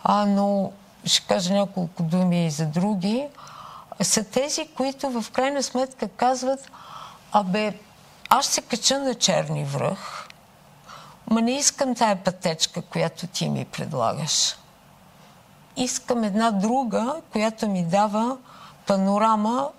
а, 0.04 0.26
но 0.26 0.72
ще 1.06 1.28
кажа 1.28 1.54
няколко 1.54 2.04
думи 2.04 2.46
и 2.46 2.52
за 2.52 2.66
други, 2.66 3.28
са 4.02 4.24
тези, 4.24 4.68
които 4.68 5.22
в 5.22 5.32
крайна 5.32 5.64
сметка 5.64 6.08
казват, 6.08 6.72
абе, 7.32 7.80
аз 8.30 8.46
се 8.46 8.62
кача 8.62 9.00
на 9.00 9.16
черни 9.16 9.66
връх, 9.66 10.28
ма 11.28 11.42
не 11.42 11.52
искам 11.52 11.96
тая 11.96 12.24
пътечка, 12.24 12.82
която 12.82 13.28
ти 13.28 13.50
ми 13.50 13.66
предлагаш. 13.66 14.56
Искам 15.78 16.24
една 16.24 16.52
друга, 16.52 17.22
която 17.32 17.68
ми 17.68 17.84
дава 17.84 18.38
панорама 18.88 19.70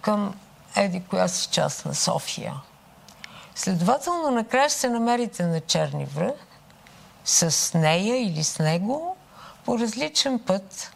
към 0.00 0.34
еди 0.76 1.02
коя 1.10 1.28
си 1.28 1.48
част 1.48 1.86
на 1.86 1.94
София. 1.94 2.54
Следователно, 3.54 4.30
накрая 4.30 4.68
ще 4.68 4.78
се 4.78 4.88
намерите 4.88 5.46
на 5.46 5.60
черни 5.60 6.04
връх 6.04 6.34
с 7.24 7.78
нея 7.78 8.26
или 8.26 8.44
с 8.44 8.58
него 8.58 9.16
по 9.64 9.78
различен 9.78 10.38
път. 10.38 10.92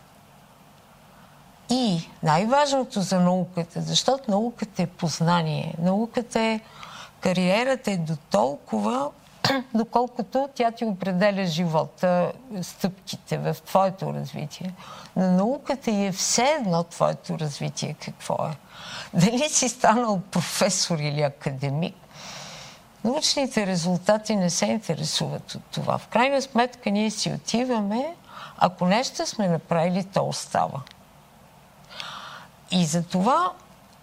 И 1.71 2.09
най-важното 2.23 3.01
за 3.01 3.21
науката, 3.21 3.81
защото 3.81 4.31
науката 4.31 4.83
е 4.83 4.87
познание, 4.87 5.75
науката 5.79 6.41
е 6.41 6.61
кариерата 7.21 7.91
е 7.91 7.97
до 7.97 8.17
толкова, 8.31 9.11
доколкото 9.75 10.49
тя 10.55 10.71
ти 10.71 10.85
определя 10.85 11.47
живота, 11.47 12.33
стъпките 12.63 13.39
в 13.39 13.57
твоето 13.67 14.15
развитие. 14.15 14.75
На 15.17 15.33
науката 15.33 15.91
е 15.91 16.13
все 16.13 16.57
едно 16.61 16.85
твоето 16.85 17.39
развитие 17.39 17.97
какво 18.05 18.35
е. 18.35 18.57
Дали 19.15 19.49
си 19.49 19.69
станал 19.69 20.21
професор 20.31 20.99
или 20.99 21.23
академик, 21.23 21.95
научните 23.05 23.67
резултати 23.67 24.37
не 24.37 24.51
се 24.51 24.67
интересуват 24.67 25.55
от 25.55 25.63
това. 25.71 25.99
В 25.99 26.09
крайна 26.09 26.43
сметка 26.43 26.91
ние 26.91 27.11
си 27.11 27.33
отиваме, 27.33 28.15
ако 28.59 28.87
нещо 28.87 29.27
сме 29.27 29.49
направили, 29.49 30.05
то 30.05 30.29
остава. 30.29 30.81
И 32.71 32.87
за 32.87 33.03
това 33.03 33.53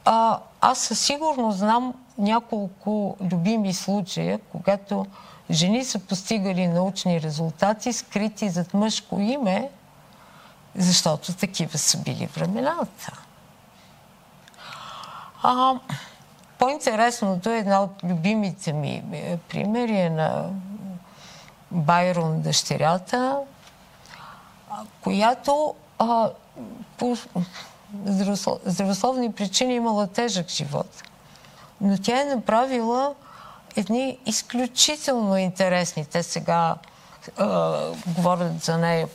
а, 0.06 0.39
аз 0.62 0.80
със 0.80 1.00
сигурност 1.00 1.58
знам 1.58 1.94
няколко 2.18 3.18
любими 3.32 3.74
случая, 3.74 4.39
когато 4.52 5.06
жени 5.52 5.86
са 5.86 6.00
постигали 6.00 6.68
научни 6.68 7.22
резултати, 7.22 7.94
скрити 7.94 8.50
зад 8.50 8.74
мъжко 8.74 9.20
име, 9.20 9.70
защото 10.76 11.34
такива 11.34 11.78
са 11.78 11.98
били 11.98 12.26
времената. 12.26 13.24
А, 15.44 15.76
по-интересното 16.58 17.50
е 17.50 17.58
една 17.58 17.84
от 17.84 18.04
любимите 18.04 18.74
ми 18.74 19.04
е, 19.13 19.38
примери 19.50 19.98
е 19.98 20.10
на 20.10 20.50
Байрон 21.72 22.42
дъщерята, 22.42 23.39
която 25.02 25.76
а, 26.00 26.30
по 26.98 27.18
здравословни 28.66 29.32
причини 29.32 29.76
имала 29.76 30.08
тежък 30.08 30.50
живот. 30.50 31.04
Но 31.82 31.98
тя 31.98 32.22
е 32.22 32.36
направила 32.36 33.14
едни 33.76 34.18
изключително 34.26 35.38
интересни. 35.38 36.06
Те 36.06 36.24
сега 36.24 36.76
а, 37.38 37.80
говорят 38.08 38.64
за 38.64 38.78
нея 38.78 39.08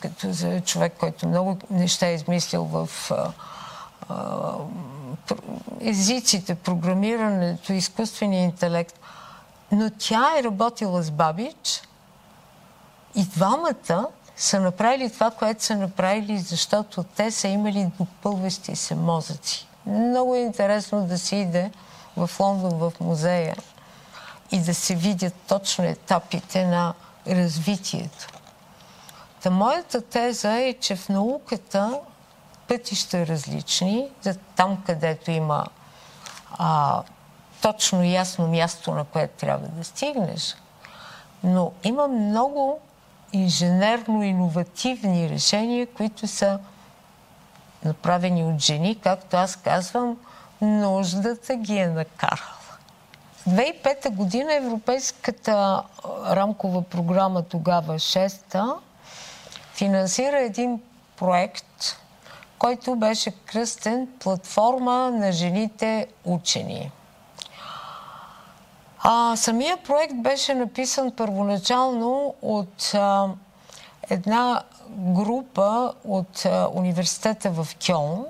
като 0.00 0.32
за 0.32 0.60
човек, 0.60 0.94
който 1.00 1.28
много 1.28 1.58
неща 1.70 2.06
е 2.06 2.14
измислил 2.14 2.64
в 2.64 2.88
а, 3.10 3.32
а, 4.08 4.54
езиците, 5.80 6.54
програмирането, 6.54 7.72
изкуствения 7.72 8.42
интелект. 8.42 9.00
Но 9.72 9.90
тя 9.98 10.38
е 10.38 10.42
работила 10.42 11.02
с 11.02 11.10
Бабич 11.10 11.82
и 13.14 13.24
двамата 13.24 14.06
са 14.40 14.60
направили 14.60 15.10
това, 15.10 15.30
което 15.30 15.64
са 15.64 15.76
направили, 15.76 16.38
защото 16.38 17.02
те 17.02 17.30
са 17.30 17.48
имали 17.48 17.90
допълващи 17.98 18.76
се 18.76 18.94
мозъци. 18.94 19.68
Много 19.86 20.34
е 20.34 20.38
интересно 20.38 21.06
да 21.06 21.18
се 21.18 21.36
иде 21.36 21.70
в 22.16 22.30
Лондон 22.40 22.78
в 22.78 22.92
музея 23.00 23.56
и 24.52 24.60
да 24.60 24.74
се 24.74 24.94
видят 24.94 25.34
точно 25.48 25.84
етапите 25.84 26.66
на 26.66 26.94
развитието. 27.26 28.26
Та 29.42 29.50
моята 29.50 30.00
теза 30.00 30.52
е, 30.52 30.74
че 30.74 30.96
в 30.96 31.08
науката 31.08 32.00
пътища 32.68 33.26
различни, 33.26 34.08
там 34.56 34.82
където 34.86 35.30
има 35.30 35.66
а, 36.58 37.02
точно 37.62 38.04
ясно 38.04 38.48
място, 38.48 38.94
на 38.94 39.04
което 39.04 39.34
трябва 39.34 39.68
да 39.68 39.84
стигнеш, 39.84 40.56
но 41.42 41.72
има 41.84 42.08
много 42.08 42.80
инженерно-инновативни 43.32 45.30
решения, 45.30 45.86
които 45.86 46.26
са 46.26 46.58
направени 47.84 48.44
от 48.44 48.60
жени, 48.60 49.00
както 49.00 49.36
аз 49.36 49.56
казвам, 49.56 50.16
нуждата 50.60 51.56
ги 51.56 51.76
е 51.76 51.86
накарала. 51.86 52.60
2005 53.48 54.10
година 54.10 54.54
Европейската 54.54 55.82
рамкова 56.26 56.82
програма 56.82 57.42
тогава 57.42 57.94
6-та 57.94 58.74
финансира 59.74 60.40
един 60.40 60.80
проект, 61.16 61.96
който 62.58 62.96
беше 62.96 63.30
кръстен 63.30 64.08
Платформа 64.20 65.10
на 65.10 65.32
жените 65.32 66.06
учени. 66.24 66.90
А, 69.02 69.36
самия 69.36 69.76
проект 69.76 70.14
беше 70.14 70.54
написан 70.54 71.12
първоначално 71.16 72.34
от 72.42 72.94
а, 72.94 73.28
една 74.10 74.62
група 74.88 75.92
от 76.04 76.44
а, 76.46 76.68
университета 76.72 77.50
в 77.50 77.68
Кьон, 77.86 78.24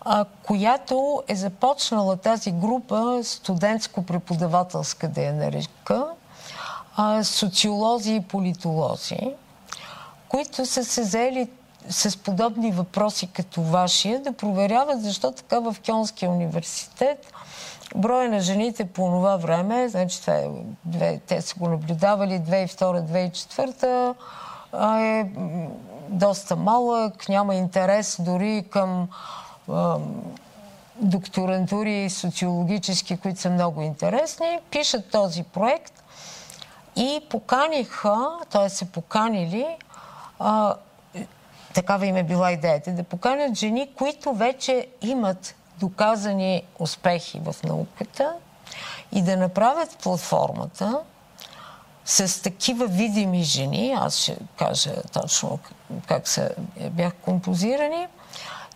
а, 0.00 0.24
която 0.42 1.22
е 1.28 1.34
започнала 1.34 2.16
тази 2.16 2.50
група 2.50 3.20
студентско-преподавателска 3.22 5.08
да 5.08 5.22
я 5.22 5.32
нарека, 5.32 6.06
а, 6.96 7.24
социолози 7.24 8.14
и 8.14 8.20
политолози, 8.20 9.34
които 10.28 10.66
са 10.66 10.84
се 10.84 11.02
заели 11.02 11.48
с 11.88 12.16
подобни 12.16 12.72
въпроси 12.72 13.26
като 13.26 13.62
вашия, 13.62 14.22
да 14.22 14.32
проверяват 14.32 15.02
защо 15.02 15.32
така 15.32 15.58
в 15.58 15.76
Кьонския 15.86 16.30
университет 16.30 17.32
броя 17.94 18.30
на 18.30 18.40
жените 18.40 18.84
по 18.84 19.02
това 19.02 19.36
време, 19.36 19.88
значи 19.88 20.20
това 20.20 20.34
е, 21.00 21.18
те 21.26 21.40
са 21.40 21.54
го 21.58 21.68
наблюдавали 21.68 22.32
2002-2004, 22.40 24.14
е 25.00 25.30
доста 26.08 26.56
малък, 26.56 27.28
няма 27.28 27.54
интерес 27.54 28.16
дори 28.20 28.64
към 28.70 29.08
а, 29.68 29.98
докторантури 30.96 32.10
социологически, 32.10 33.16
които 33.16 33.40
са 33.40 33.50
много 33.50 33.82
интересни. 33.82 34.58
Пишат 34.70 35.10
този 35.10 35.42
проект 35.42 36.04
и 36.96 37.20
поканиха, 37.30 38.28
т.е. 38.50 38.68
се 38.68 38.92
поканили 38.92 39.66
а, 40.38 40.74
такава 41.74 42.06
им 42.06 42.16
е 42.16 42.22
била 42.22 42.52
идеята, 42.52 42.92
да 42.92 43.02
поканят 43.02 43.54
жени, 43.54 43.94
които 43.98 44.32
вече 44.32 44.86
имат 45.02 45.55
доказани 45.80 46.62
успехи 46.78 47.40
в 47.44 47.56
науката 47.64 48.32
и 49.12 49.22
да 49.22 49.36
направят 49.36 49.98
платформата 50.02 51.00
с 52.04 52.42
такива 52.42 52.86
видими 52.86 53.42
жени, 53.42 53.96
аз 53.98 54.16
ще 54.16 54.36
кажа 54.58 54.92
точно 55.12 55.58
как 56.06 56.28
са, 56.28 56.50
бях 56.90 57.12
композирани, 57.14 58.06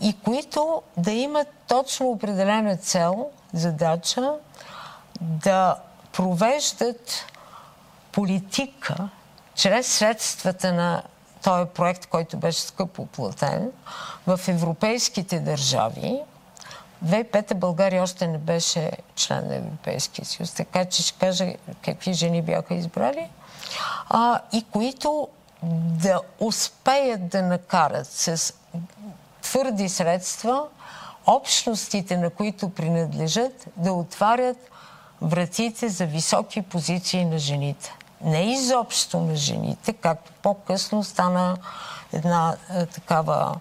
и 0.00 0.16
които 0.24 0.82
да 0.96 1.10
имат 1.12 1.48
точно 1.68 2.06
определена 2.08 2.76
цел, 2.76 3.30
задача 3.52 4.34
да 5.20 5.76
провеждат 6.12 7.26
политика 8.12 9.08
чрез 9.54 9.86
средствата 9.86 10.72
на 10.72 11.02
този 11.42 11.68
проект, 11.74 12.06
който 12.06 12.36
беше 12.36 12.60
скъпо 12.60 13.06
платен, 13.06 13.72
в 14.26 14.40
европейските 14.48 15.40
държави. 15.40 16.20
2005 17.04 17.54
България 17.54 18.02
още 18.02 18.26
не 18.26 18.38
беше 18.38 18.90
член 19.16 19.48
на 19.48 19.54
Европейския 19.54 20.24
съюз, 20.24 20.52
така 20.52 20.84
че 20.84 21.02
ще 21.02 21.18
кажа 21.18 21.52
какви 21.84 22.12
жени 22.12 22.42
бяха 22.42 22.74
избрали, 22.74 23.28
а, 24.08 24.40
и 24.52 24.64
които 24.70 25.28
да 26.02 26.20
успеят 26.40 27.28
да 27.28 27.42
накарат 27.42 28.06
с 28.06 28.54
твърди 29.42 29.88
средства 29.88 30.66
общностите, 31.26 32.16
на 32.16 32.30
които 32.30 32.70
принадлежат, 32.70 33.66
да 33.76 33.92
отварят 33.92 34.56
вратите 35.22 35.88
за 35.88 36.06
високи 36.06 36.62
позиции 36.62 37.24
на 37.24 37.38
жените. 37.38 37.94
не 38.24 38.52
изобщо 38.52 39.20
на 39.20 39.36
жените, 39.36 39.92
както 39.92 40.32
по-късно 40.42 41.04
стана 41.04 41.56
една 42.12 42.56
а, 42.70 42.86
такава 42.86 43.56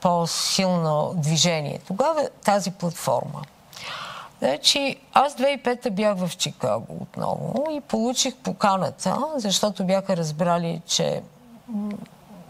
по-силно 0.00 1.12
движение. 1.16 1.80
Тогава 1.86 2.28
тази 2.44 2.70
платформа. 2.70 3.42
Значи, 4.38 4.96
аз 5.12 5.34
2005-та 5.34 5.90
бях 5.90 6.16
в 6.16 6.36
Чикаго 6.36 6.96
отново 7.00 7.66
и 7.70 7.80
получих 7.80 8.36
поканата, 8.36 9.18
защото 9.36 9.84
бяха 9.84 10.16
разбрали, 10.16 10.82
че 10.86 11.22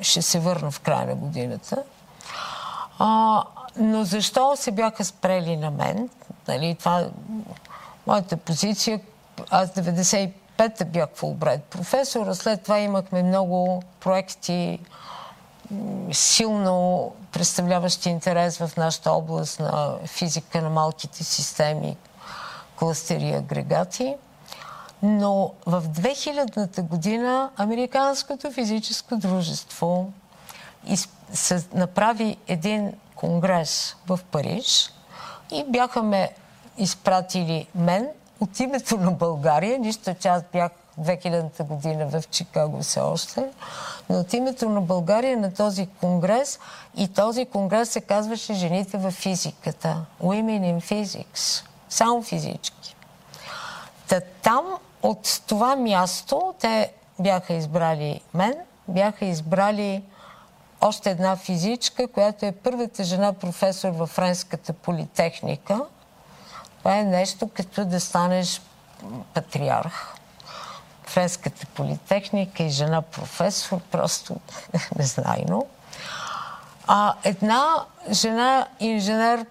ще 0.00 0.22
се 0.22 0.40
върна 0.40 0.70
в 0.70 0.80
края 0.80 1.06
на 1.06 1.14
годината. 1.14 1.82
А, 2.98 3.42
но 3.76 4.04
защо 4.04 4.56
се 4.56 4.70
бяха 4.70 5.04
спрели 5.04 5.56
на 5.56 5.70
мен? 5.70 6.08
Нали, 6.48 6.74
това 6.78 7.06
моята 8.06 8.36
позиция. 8.36 9.00
Аз 9.50 9.70
95-та 9.70 10.84
бях 10.84 11.08
Фулбрайт 11.14 11.64
професор, 11.64 12.26
а 12.26 12.34
след 12.34 12.62
това 12.62 12.78
имахме 12.78 13.22
много 13.22 13.82
проекти, 14.00 14.78
силно 16.12 17.12
представляващи 17.32 18.08
интерес 18.08 18.58
в 18.58 18.76
нашата 18.76 19.12
област 19.12 19.60
на 19.60 19.96
физика 20.06 20.62
на 20.62 20.70
малките 20.70 21.24
системи, 21.24 21.96
кластери 22.76 23.24
и 23.24 23.34
агрегати. 23.34 24.16
Но 25.02 25.52
в 25.66 25.82
2000-та 25.82 26.82
година 26.82 27.50
Американското 27.56 28.52
физическо 28.52 29.16
дружество 29.16 30.12
направи 31.74 32.36
един 32.48 32.92
конгрес 33.16 33.96
в 34.06 34.20
Париж 34.30 34.92
и 35.50 35.64
бяха 35.68 36.28
изпратили 36.78 37.66
мен 37.74 38.08
от 38.40 38.60
името 38.60 38.96
на 38.96 39.10
България, 39.10 39.78
нищо 39.78 40.14
че 40.14 40.28
аз 40.28 40.42
бях 40.52 40.70
2000-та 41.00 41.64
година 41.64 42.06
в 42.06 42.22
Чикаго 42.30 42.82
все 42.82 43.00
още, 43.00 43.44
но 44.10 44.18
от 44.18 44.32
името 44.32 44.68
на 44.68 44.80
България 44.80 45.36
на 45.36 45.54
този 45.54 45.86
конгрес 45.86 46.58
и 46.96 47.08
този 47.08 47.46
конгрес 47.46 47.90
се 47.90 48.00
казваше 48.00 48.54
Жените 48.54 48.98
в 48.98 49.10
физиката. 49.10 50.04
Women 50.22 50.60
in 50.60 50.80
Physics. 50.80 51.64
Само 51.88 52.22
физички. 52.22 52.96
Та 54.08 54.20
там 54.42 54.64
от 55.02 55.42
това 55.46 55.76
място 55.76 56.54
те 56.60 56.92
бяха 57.18 57.54
избрали 57.54 58.20
мен, 58.34 58.54
бяха 58.88 59.24
избрали 59.24 60.02
още 60.80 61.10
една 61.10 61.36
физичка, 61.36 62.08
която 62.08 62.46
е 62.46 62.52
първата 62.52 63.04
жена 63.04 63.32
професор 63.32 63.88
във 63.88 64.10
Френската 64.10 64.72
политехника. 64.72 65.80
Това 66.78 66.98
е 66.98 67.04
нещо 67.04 67.50
като 67.54 67.84
да 67.84 68.00
станеш 68.00 68.62
патриарх. 69.34 70.14
Френската 71.12 71.66
политехника 71.66 72.62
и 72.62 72.70
жена 72.70 73.02
професор, 73.02 73.80
просто 73.90 74.36
незнайно. 74.96 75.66
А 76.86 77.14
една 77.24 77.84
жена 78.10 78.66
инженер 78.80 79.46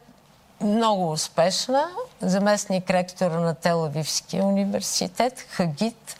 много 0.61 1.11
успешна, 1.11 1.87
заместник 2.21 2.89
ректора 2.89 3.39
на 3.39 3.55
Телавивския 3.55 4.45
университет, 4.45 5.45
Хагит, 5.49 6.15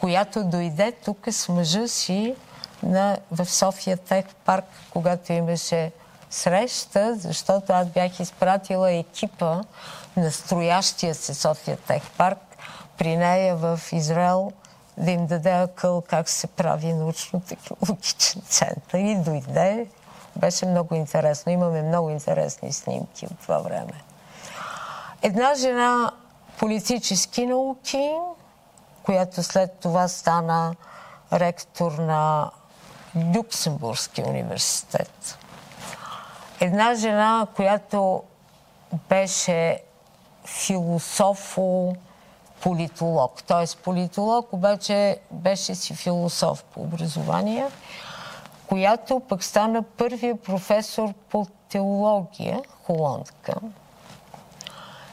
която 0.00 0.44
дойде 0.44 0.92
тук 0.92 1.26
с 1.30 1.48
мъжа 1.48 1.88
си 1.88 2.34
на, 2.82 3.18
в 3.30 3.46
София 3.46 3.96
Тех 3.96 4.24
парк, 4.44 4.64
когато 4.90 5.32
имаше 5.32 5.92
среща, 6.30 7.14
защото 7.16 7.72
аз 7.72 7.86
бях 7.86 8.20
изпратила 8.20 8.92
екипа 8.92 9.62
на 10.16 10.32
строящия 10.32 11.14
се 11.14 11.34
София 11.34 11.76
Тех 11.76 12.10
парк 12.10 12.38
при 12.98 13.16
нея 13.16 13.56
в 13.56 13.80
Израел 13.92 14.52
да 14.96 15.10
им 15.10 15.26
даде 15.26 15.50
акъл 15.50 16.02
как 16.08 16.28
се 16.28 16.46
прави 16.46 16.92
научно-технологичен 16.92 18.42
център. 18.48 18.98
И 18.98 19.16
дойде. 19.16 19.86
Беше 20.36 20.66
много 20.66 20.94
интересно. 20.94 21.52
Имаме 21.52 21.82
много 21.82 22.10
интересни 22.10 22.72
снимки 22.72 23.26
от 23.26 23.38
това 23.38 23.58
време. 23.58 24.02
Една 25.22 25.54
жена 25.54 26.10
политически 26.58 27.46
науки, 27.46 28.14
която 29.02 29.42
след 29.42 29.72
това 29.72 30.08
стана 30.08 30.74
ректор 31.32 31.92
на 31.92 32.50
Люксембургския 33.36 34.28
университет. 34.28 35.38
Една 36.60 36.94
жена, 36.94 37.46
която 37.56 38.22
беше 39.08 39.80
философо 40.44 41.96
политолог. 42.66 43.42
Т.е. 43.42 43.76
политолог 43.82 44.52
обаче 44.52 45.18
беше 45.30 45.74
си 45.74 45.94
философ 45.94 46.64
по 46.64 46.80
образование, 46.80 47.66
която 48.66 49.20
пък 49.20 49.44
стана 49.44 49.82
първия 49.82 50.36
професор 50.36 51.12
по 51.30 51.46
теология, 51.68 52.60
холандка. 52.86 53.54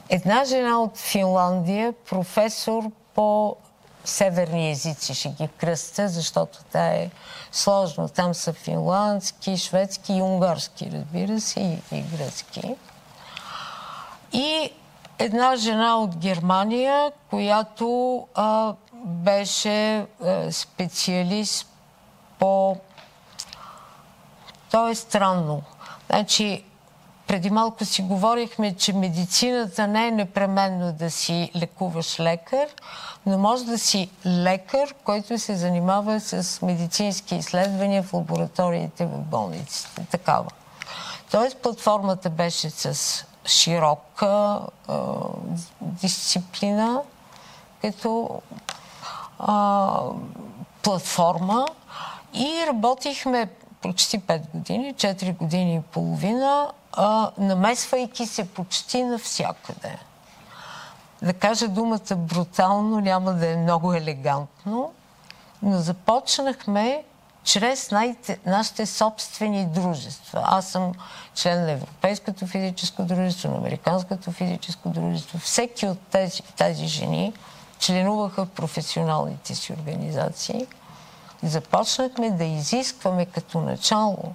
Една 0.09 0.45
жена 0.45 0.81
от 0.81 0.97
Финландия, 0.97 1.93
професор 2.09 2.83
по 3.15 3.55
северни 4.05 4.71
езици, 4.71 5.13
ще 5.13 5.29
ги 5.29 5.47
кръста, 5.47 6.07
защото 6.09 6.63
това 6.63 6.87
е 6.87 7.09
сложно. 7.51 8.09
Там 8.09 8.33
са 8.33 8.53
финландски, 8.53 9.57
шведски 9.57 10.13
и 10.13 10.21
унгарски, 10.21 10.91
разбира 10.93 11.41
се, 11.41 11.59
и, 11.59 11.97
и 11.97 12.01
гръцки. 12.01 12.75
И 14.31 14.71
една 15.19 15.55
жена 15.55 15.97
от 15.97 16.17
Германия, 16.17 17.11
която 17.29 18.27
а, 18.35 18.73
беше 19.05 20.05
а, 20.23 20.51
специалист 20.51 21.67
по... 22.39 22.77
То 24.71 24.87
е 24.87 24.95
странно. 24.95 25.61
Значи, 26.09 26.63
преди 27.27 27.49
малко 27.49 27.85
си 27.85 28.01
говорихме, 28.01 28.75
че 28.75 28.93
медицината 28.93 29.87
не 29.87 30.07
е 30.07 30.11
непременно 30.11 30.93
да 30.93 31.11
си 31.11 31.51
лекуваш 31.55 32.19
лекар, 32.19 32.67
но 33.25 33.37
може 33.37 33.65
да 33.65 33.77
си 33.77 34.09
лекар, 34.25 34.93
който 35.03 35.39
се 35.39 35.55
занимава 35.55 36.19
с 36.19 36.61
медицински 36.61 37.35
изследвания 37.35 38.03
в 38.03 38.13
лабораториите 38.13 39.05
в 39.05 39.17
болниците. 39.17 40.05
Такава. 40.11 40.49
Тоест 41.31 41.57
платформата 41.57 42.29
беше 42.29 42.69
с 42.69 43.25
широка 43.45 44.59
а, 44.87 45.05
дисциплина, 45.81 47.01
като 47.81 48.41
а, 49.39 49.99
платформа 50.81 51.65
и 52.33 52.65
работихме 52.67 53.49
почти 53.81 54.19
5 54.19 54.41
години, 54.53 54.93
4 54.93 55.37
години 55.37 55.75
и 55.75 55.81
половина, 55.81 56.71
а, 56.93 57.31
намесвайки 57.37 58.25
се 58.25 58.49
почти 58.49 59.03
навсякъде. 59.03 59.97
Да 61.21 61.33
кажа 61.33 61.67
думата 61.67 62.15
брутално 62.15 62.99
няма 62.99 63.33
да 63.33 63.49
е 63.49 63.57
много 63.57 63.93
елегантно, 63.93 64.93
но 65.61 65.77
започнахме 65.77 67.03
чрез 67.43 67.91
нашите 68.45 68.85
собствени 68.85 69.65
дружества. 69.65 70.41
Аз 70.43 70.67
съм 70.67 70.93
член 71.35 71.61
на 71.61 71.71
Европейското 71.71 72.47
физическо 72.47 73.03
дружество, 73.03 73.49
на 73.49 73.57
Американското 73.57 74.31
физическо 74.31 74.89
дружество. 74.89 75.39
Всеки 75.39 75.87
от 75.87 75.99
тези, 75.99 76.41
тези 76.57 76.87
жени 76.87 77.33
членуваха 77.79 78.45
в 78.45 78.49
професионалните 78.49 79.55
си 79.55 79.73
организации. 79.73 80.67
И 81.43 81.47
започнахме 81.47 82.31
да 82.31 82.43
изискваме 82.43 83.25
като 83.25 83.61
начало 83.61 84.33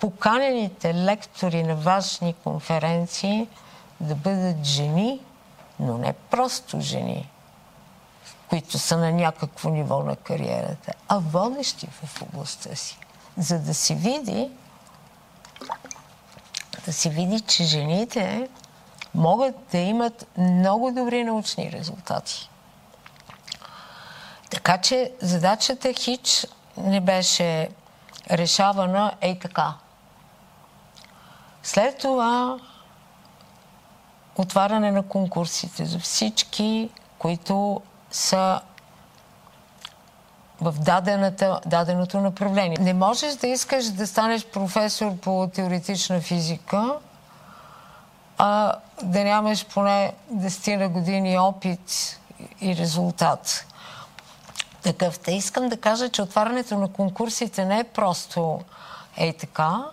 поканените 0.00 0.94
лектори 0.94 1.62
на 1.62 1.76
важни 1.76 2.34
конференции 2.44 3.48
да 4.00 4.14
бъдат 4.14 4.64
жени, 4.64 5.20
но 5.80 5.98
не 5.98 6.12
просто 6.12 6.80
жени, 6.80 7.28
които 8.48 8.78
са 8.78 8.96
на 8.96 9.12
някакво 9.12 9.70
ниво 9.70 10.02
на 10.02 10.16
кариерата, 10.16 10.92
а 11.08 11.18
водещи 11.18 11.86
в 11.86 12.22
областта 12.22 12.76
си. 12.76 12.98
За 13.36 13.58
да 13.58 13.74
се 13.74 13.94
види, 13.94 14.50
да 16.86 16.92
се 16.92 17.10
види, 17.10 17.40
че 17.40 17.64
жените 17.64 18.48
могат 19.14 19.54
да 19.72 19.78
имат 19.78 20.26
много 20.38 20.92
добри 20.92 21.24
научни 21.24 21.72
резултати. 21.72 22.50
Така 24.50 24.78
че 24.78 25.12
задачата 25.22 25.92
хич 25.92 26.46
не 26.76 27.00
беше 27.00 27.68
решавана 28.30 29.12
ей 29.20 29.38
така. 29.38 29.74
След 31.62 31.98
това 31.98 32.58
отваряне 34.36 34.90
на 34.92 35.02
конкурсите 35.02 35.84
за 35.84 35.98
всички, 35.98 36.90
които 37.18 37.82
са 38.10 38.60
в 40.60 40.74
даденото 41.66 42.20
направление. 42.20 42.76
Не 42.80 42.94
можеш 42.94 43.34
да 43.34 43.46
искаш 43.46 43.84
да 43.84 44.06
станеш 44.06 44.46
професор 44.46 45.16
по 45.16 45.50
теоретична 45.54 46.20
физика, 46.20 46.94
а 48.38 48.74
да 49.02 49.24
нямаш 49.24 49.66
поне 49.66 50.12
10 50.34 50.88
години 50.88 51.38
опит 51.38 52.18
и 52.60 52.76
резултат. 52.76 53.64
такъв. 54.82 55.18
Те 55.18 55.32
искам 55.32 55.68
да 55.68 55.76
кажа, 55.76 56.08
че 56.08 56.22
отварянето 56.22 56.78
на 56.78 56.92
конкурсите 56.92 57.64
не 57.64 57.78
е 57.78 57.84
просто 57.84 58.60
ей 59.16 59.32
така, 59.32 59.84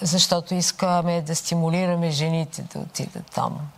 защото 0.00 0.54
искаме 0.54 1.22
да 1.22 1.36
стимулираме 1.36 2.10
жените 2.10 2.62
да 2.62 2.78
отидат 2.78 3.26
там. 3.34 3.70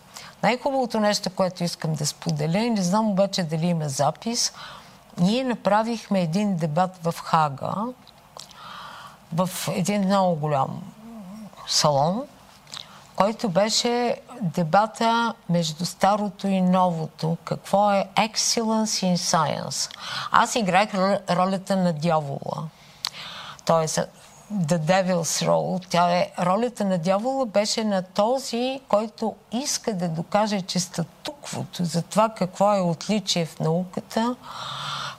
Най-хубавото 0.42 1.00
нещо, 1.00 1.30
което 1.30 1.64
искам 1.64 1.94
да 1.94 2.06
споделя, 2.06 2.70
не 2.70 2.82
знам 2.82 3.10
обаче 3.10 3.42
дали 3.42 3.66
има 3.66 3.88
запис, 3.88 4.52
ние 5.18 5.44
направихме 5.44 6.20
един 6.20 6.56
дебат 6.56 6.90
в 7.02 7.14
Хага, 7.24 7.74
в 9.32 9.50
един 9.68 10.04
много 10.04 10.34
голям 10.34 10.82
салон, 11.66 12.22
който 13.16 13.48
беше 13.48 14.16
дебата 14.40 15.34
между 15.50 15.84
старото 15.84 16.46
и 16.46 16.60
новото. 16.60 17.36
Какво 17.44 17.92
е 17.92 18.08
excellence 18.16 19.14
in 19.14 19.16
science? 19.16 19.96
Аз 20.30 20.54
играх 20.54 20.94
ролята 21.30 21.76
на 21.76 21.92
дявола. 21.92 22.68
Тоест, 23.64 23.98
The 24.52 24.78
Devil's 24.78 25.46
Role. 25.46 25.86
Тя 25.88 26.12
е, 26.12 26.32
ролята 26.38 26.84
на 26.84 26.98
дявола 26.98 27.46
беше 27.46 27.84
на 27.84 28.02
този, 28.02 28.80
който 28.88 29.34
иска 29.52 29.94
да 29.94 30.08
докаже, 30.08 30.60
че 30.60 30.80
статуквото 30.80 31.84
за 31.84 32.02
това 32.02 32.28
какво 32.28 32.74
е 32.74 32.80
отличие 32.80 33.46
в 33.46 33.60
науката, 33.60 34.36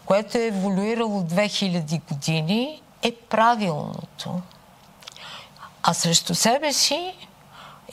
което 0.05 0.37
е 0.37 0.45
еволюирало 0.45 1.21
2000 1.21 2.01
години, 2.09 2.81
е 3.01 3.11
правилното. 3.11 4.41
А 5.83 5.93
срещу 5.93 6.35
себе 6.35 6.73
си 6.73 7.13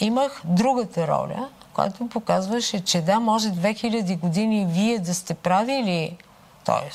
имах 0.00 0.42
другата 0.44 1.09
роля, 1.09 1.48
която 1.72 2.09
показваше, 2.09 2.85
че 2.85 3.00
да, 3.00 3.20
може 3.20 3.48
2000 3.48 4.18
години 4.18 4.66
вие 4.68 4.98
да 4.98 5.14
сте 5.14 5.35
правили, 5.35 6.16
т.е. 6.64 6.90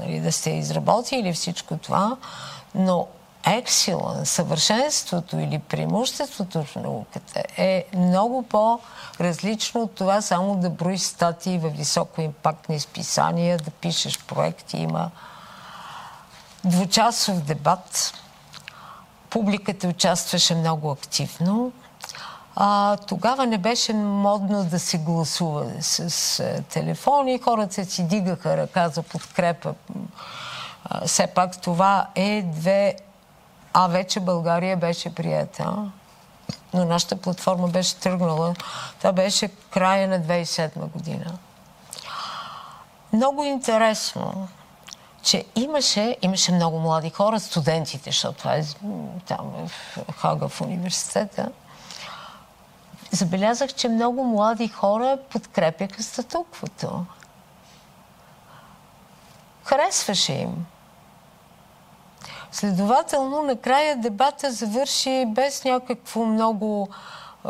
Нали, 0.00 0.20
да 0.20 0.32
сте 0.32 0.50
изработили 0.50 1.32
всичко 1.32 1.76
това, 1.76 2.16
но 2.74 3.06
ексила, 3.46 4.26
съвършенството 4.26 5.38
или 5.38 5.58
преимуществото 5.58 6.64
в 6.64 6.76
науката 6.76 7.42
е 7.56 7.84
много 7.94 8.42
по-различно 8.42 9.80
от 9.80 9.94
това 9.94 10.20
само 10.20 10.56
да 10.56 10.70
броиш 10.70 11.00
статии 11.00 11.58
в 11.58 11.68
високо 11.68 12.32
списания, 12.78 13.58
да 13.58 13.70
пишеш 13.70 14.24
проекти. 14.24 14.76
Има 14.76 15.10
двучасов 16.64 17.40
дебат. 17.40 18.14
Публиката 19.30 19.88
участваше 19.88 20.54
много 20.54 20.90
активно. 20.90 21.72
А, 22.56 22.96
тогава 22.96 23.46
не 23.46 23.58
беше 23.58 23.92
модно 23.92 24.64
да 24.64 24.78
се 24.78 24.98
гласува 24.98 25.66
с, 25.80 26.10
с 26.10 26.62
телефони. 26.68 27.40
Хората 27.40 27.84
си 27.84 28.02
дигаха 28.02 28.56
ръка 28.56 28.88
за 28.88 29.02
подкрепа. 29.02 29.74
Все 31.06 31.26
пак 31.26 31.60
това 31.60 32.06
е 32.14 32.42
две 32.42 32.94
а 33.80 33.86
вече 33.86 34.20
България 34.20 34.76
беше 34.76 35.14
прията. 35.14 35.90
Но 36.74 36.84
нашата 36.84 37.16
платформа 37.16 37.68
беше 37.68 37.96
тръгнала. 37.96 38.54
Това 38.98 39.12
беше 39.12 39.48
края 39.48 40.08
на 40.08 40.20
2007 40.20 40.78
година. 40.78 41.38
Много 43.12 43.44
интересно, 43.44 44.48
че 45.22 45.44
имаше, 45.56 46.16
имаше 46.22 46.52
много 46.52 46.78
млади 46.78 47.10
хора, 47.10 47.40
студентите, 47.40 48.10
защото 48.10 48.38
това 48.38 48.54
е 48.54 48.62
там 49.26 49.52
в 49.66 50.12
Хага 50.12 50.48
в 50.48 50.60
университета. 50.60 51.48
Забелязах, 53.10 53.74
че 53.74 53.88
много 53.88 54.24
млади 54.24 54.68
хора 54.68 55.18
подкрепяха 55.30 56.02
статуквото. 56.02 57.04
Харесваше 59.64 60.32
им. 60.32 60.66
Следователно, 62.52 63.42
накрая 63.42 63.96
дебата 63.96 64.52
завърши 64.52 65.24
без 65.28 65.64
някакво 65.64 66.24
много 66.24 66.88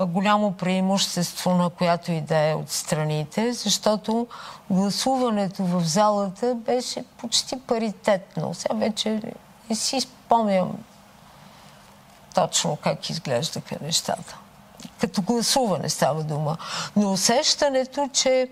голямо 0.06 0.52
преимущество 0.52 1.50
на 1.50 1.70
която 1.70 2.12
и 2.12 2.20
да 2.20 2.36
е 2.36 2.54
от 2.54 2.70
страните, 2.70 3.52
защото 3.52 4.26
гласуването 4.70 5.64
в 5.64 5.80
залата 5.84 6.54
беше 6.54 7.04
почти 7.16 7.60
паритетно. 7.60 8.54
Сега 8.54 8.74
вече 8.74 9.22
не 9.70 9.76
си 9.76 10.00
спомням 10.00 10.78
точно 12.34 12.78
как 12.82 13.10
изглеждаха 13.10 13.76
нещата. 13.82 14.38
Като 15.00 15.22
гласуване 15.22 15.88
става 15.88 16.22
дума. 16.22 16.56
Но 16.96 17.12
усещането, 17.12 18.08
че 18.12 18.50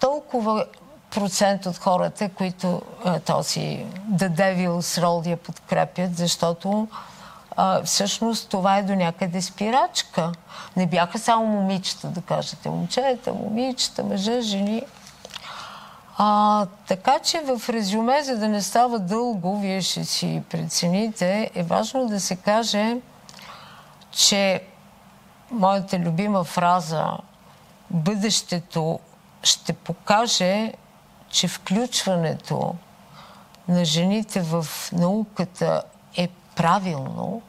толкова 0.00 0.66
процент 1.10 1.66
от 1.66 1.78
хората, 1.78 2.28
които 2.28 2.82
този 3.26 3.86
The 4.12 4.28
Devil's 4.28 5.02
Roll 5.02 5.26
я 5.26 5.36
подкрепят, 5.36 6.16
защото 6.16 6.88
а, 7.56 7.82
всъщност 7.82 8.48
това 8.48 8.78
е 8.78 8.82
до 8.82 8.94
някъде 8.94 9.42
спирачка. 9.42 10.32
Не 10.76 10.86
бяха 10.86 11.18
само 11.18 11.46
момичета, 11.46 12.08
да 12.08 12.20
кажете, 12.20 12.68
момчета, 12.68 13.32
момичета, 13.32 14.04
мъжа, 14.04 14.42
жени. 14.42 14.82
А, 16.18 16.66
така 16.86 17.18
че 17.18 17.40
в 17.40 17.68
резюме, 17.68 18.22
за 18.22 18.38
да 18.38 18.48
не 18.48 18.62
става 18.62 18.98
дълго, 18.98 19.60
вие 19.60 19.82
ще 19.82 20.04
си 20.04 20.42
прецените, 20.50 21.50
е 21.54 21.62
важно 21.62 22.06
да 22.06 22.20
се 22.20 22.36
каже, 22.36 22.96
че 24.10 24.62
моята 25.50 25.98
любима 25.98 26.44
фраза 26.44 27.18
бъдещето 27.90 29.00
ще 29.42 29.72
покаже 29.72 30.72
че 31.34 31.48
включването 31.48 32.74
на 33.68 33.84
жените 33.84 34.40
в 34.40 34.66
науката 34.92 35.82
е 36.16 36.28
правилно, 36.56 37.42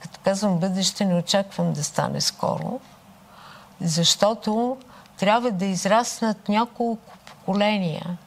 като 0.00 0.20
казвам 0.24 0.58
бъдеще, 0.58 1.04
не 1.04 1.14
очаквам 1.14 1.72
да 1.72 1.84
стане 1.84 2.20
скоро, 2.20 2.80
защото 3.80 4.76
трябва 5.18 5.50
да 5.50 5.64
израснат 5.64 6.48
няколко 6.48 7.12
поколения, 7.26 8.18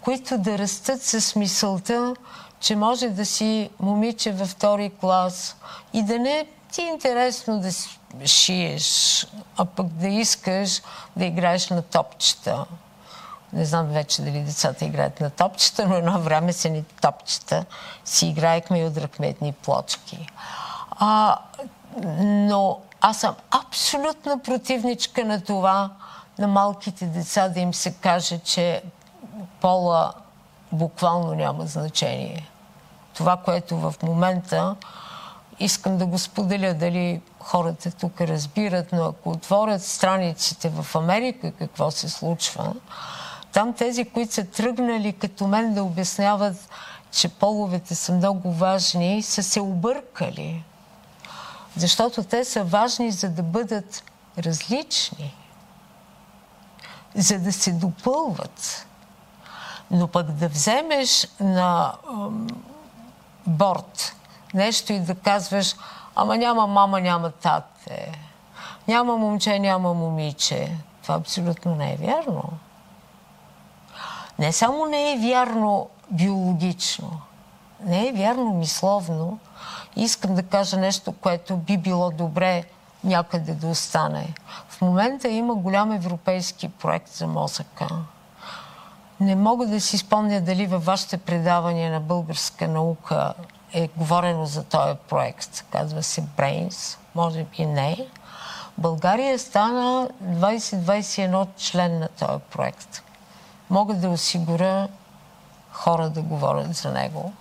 които 0.00 0.38
да 0.38 0.58
растат 0.58 1.02
с 1.02 1.36
мисълта, 1.36 2.14
че 2.60 2.76
може 2.76 3.08
да 3.08 3.26
си 3.26 3.70
момиче 3.80 4.32
във 4.32 4.48
втори 4.48 4.92
клас 5.00 5.56
и 5.92 6.02
да 6.02 6.18
не 6.18 6.46
ти 6.72 6.82
е 6.82 6.88
интересно 6.88 7.60
да 7.60 7.72
шиеш, 8.24 9.26
а 9.56 9.64
пък 9.64 9.86
да 9.86 10.08
искаш 10.08 10.82
да 11.16 11.24
играеш 11.24 11.68
на 11.68 11.82
топчета. 11.82 12.64
Не 13.52 13.64
знам 13.64 13.86
вече 13.86 14.22
дали 14.22 14.40
децата 14.40 14.84
играят 14.84 15.20
на 15.20 15.30
топчета, 15.30 15.88
но 15.88 15.94
едно 15.94 16.20
време 16.20 16.52
са 16.52 16.68
ни 16.68 16.84
топчета. 17.00 17.64
Си 18.04 18.26
играехме 18.26 18.80
и 18.80 18.84
удрахме 18.84 19.28
едни 19.28 19.52
плочки. 19.52 20.26
А, 20.90 21.38
но 22.22 22.78
аз 23.00 23.20
съм 23.20 23.34
абсолютно 23.50 24.38
противничка 24.38 25.24
на 25.24 25.40
това 25.40 25.90
на 26.38 26.48
малките 26.48 27.06
деца 27.06 27.48
да 27.48 27.60
им 27.60 27.74
се 27.74 27.94
каже, 27.94 28.38
че 28.38 28.82
пола 29.60 30.12
буквално 30.72 31.34
няма 31.34 31.66
значение. 31.66 32.50
Това, 33.14 33.36
което 33.36 33.76
в 33.76 33.94
момента 34.02 34.76
искам 35.60 35.98
да 35.98 36.06
го 36.06 36.18
споделя, 36.18 36.74
дали 36.74 37.20
хората 37.40 37.90
тук 37.90 38.20
разбират, 38.20 38.92
но 38.92 39.04
ако 39.04 39.30
отворят 39.30 39.84
страниците 39.84 40.68
в 40.68 40.96
Америка 40.96 41.52
какво 41.52 41.90
се 41.90 42.08
случва, 42.08 42.74
там 43.52 43.72
тези, 43.72 44.04
които 44.04 44.34
са 44.34 44.44
тръгнали 44.44 45.12
като 45.12 45.46
мен 45.46 45.74
да 45.74 45.84
обясняват, 45.84 46.68
че 47.10 47.28
половете 47.28 47.94
са 47.94 48.12
много 48.12 48.52
важни, 48.52 49.22
са 49.22 49.42
се 49.42 49.60
объркали. 49.60 50.64
Защото 51.76 52.24
те 52.24 52.44
са 52.44 52.64
важни, 52.64 53.10
за 53.10 53.28
да 53.28 53.42
бъдат 53.42 54.04
различни, 54.38 55.34
за 57.14 57.38
да 57.38 57.52
се 57.52 57.72
допълват. 57.72 58.86
Но 59.90 60.08
пък 60.08 60.32
да 60.32 60.48
вземеш 60.48 61.28
на 61.40 61.94
борт 63.46 64.14
нещо 64.58 64.92
и 64.92 65.00
да 65.00 65.14
казваш, 65.14 65.76
ама 66.14 66.36
няма 66.36 66.66
мама, 66.66 67.00
няма 67.00 67.30
тате, 67.30 68.12
няма 68.88 69.16
момче, 69.16 69.58
няма 69.58 69.94
момиче. 69.94 70.76
Това 71.02 71.14
абсолютно 71.14 71.74
не 71.74 71.92
е 71.92 71.96
вярно. 71.96 72.42
Не 74.38 74.52
само 74.52 74.86
не 74.86 75.12
е 75.12 75.18
вярно 75.18 75.88
биологично, 76.10 77.20
не 77.84 78.08
е 78.08 78.12
вярно 78.12 78.54
мисловно. 78.54 79.38
Искам 79.96 80.34
да 80.34 80.42
кажа 80.42 80.76
нещо, 80.76 81.12
което 81.12 81.56
би 81.56 81.76
било 81.76 82.10
добре 82.10 82.64
някъде 83.04 83.54
да 83.54 83.66
остане. 83.66 84.34
В 84.68 84.80
момента 84.80 85.28
има 85.28 85.54
голям 85.54 85.92
европейски 85.92 86.68
проект 86.68 87.08
за 87.08 87.26
мозъка. 87.26 87.88
Не 89.20 89.36
мога 89.36 89.66
да 89.66 89.80
си 89.80 89.98
спомня 89.98 90.40
дали 90.40 90.66
във 90.66 90.84
вашите 90.84 91.18
предавания 91.18 91.92
на 91.92 92.00
българска 92.00 92.68
наука 92.68 93.34
е 93.72 93.88
говорено 93.96 94.46
за 94.46 94.64
този 94.64 94.94
проект. 95.08 95.64
Казва 95.70 96.02
се 96.02 96.22
Brains, 96.22 96.96
може 97.14 97.44
би 97.44 97.66
не. 97.66 98.08
България 98.78 99.38
стана 99.38 100.08
2021 100.24 101.46
член 101.56 101.98
на 101.98 102.08
този 102.08 102.42
проект. 102.50 103.02
мога 103.70 103.94
да 103.94 104.08
осигуря 104.08 104.88
хора 105.72 106.10
да 106.10 106.22
говорят 106.22 106.74
за 106.74 106.92
него. 106.92 107.32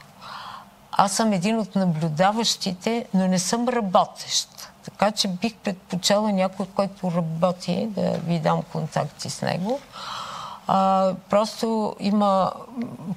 Аз 0.91 1.11
съм 1.11 1.33
един 1.33 1.59
от 1.59 1.75
наблюдаващите, 1.75 3.05
но 3.13 3.27
не 3.27 3.39
съм 3.39 3.69
работещ. 3.69 4.49
Така 4.83 5.11
че 5.11 5.27
бих 5.27 5.55
предпочела 5.55 6.31
някой, 6.31 6.65
който 6.75 7.11
работи, 7.11 7.87
да 7.89 8.11
ви 8.11 8.39
дам 8.39 8.61
контакти 8.61 9.29
с 9.29 9.41
него. 9.41 9.79
А, 10.67 11.13
просто 11.29 11.95
има, 11.99 12.51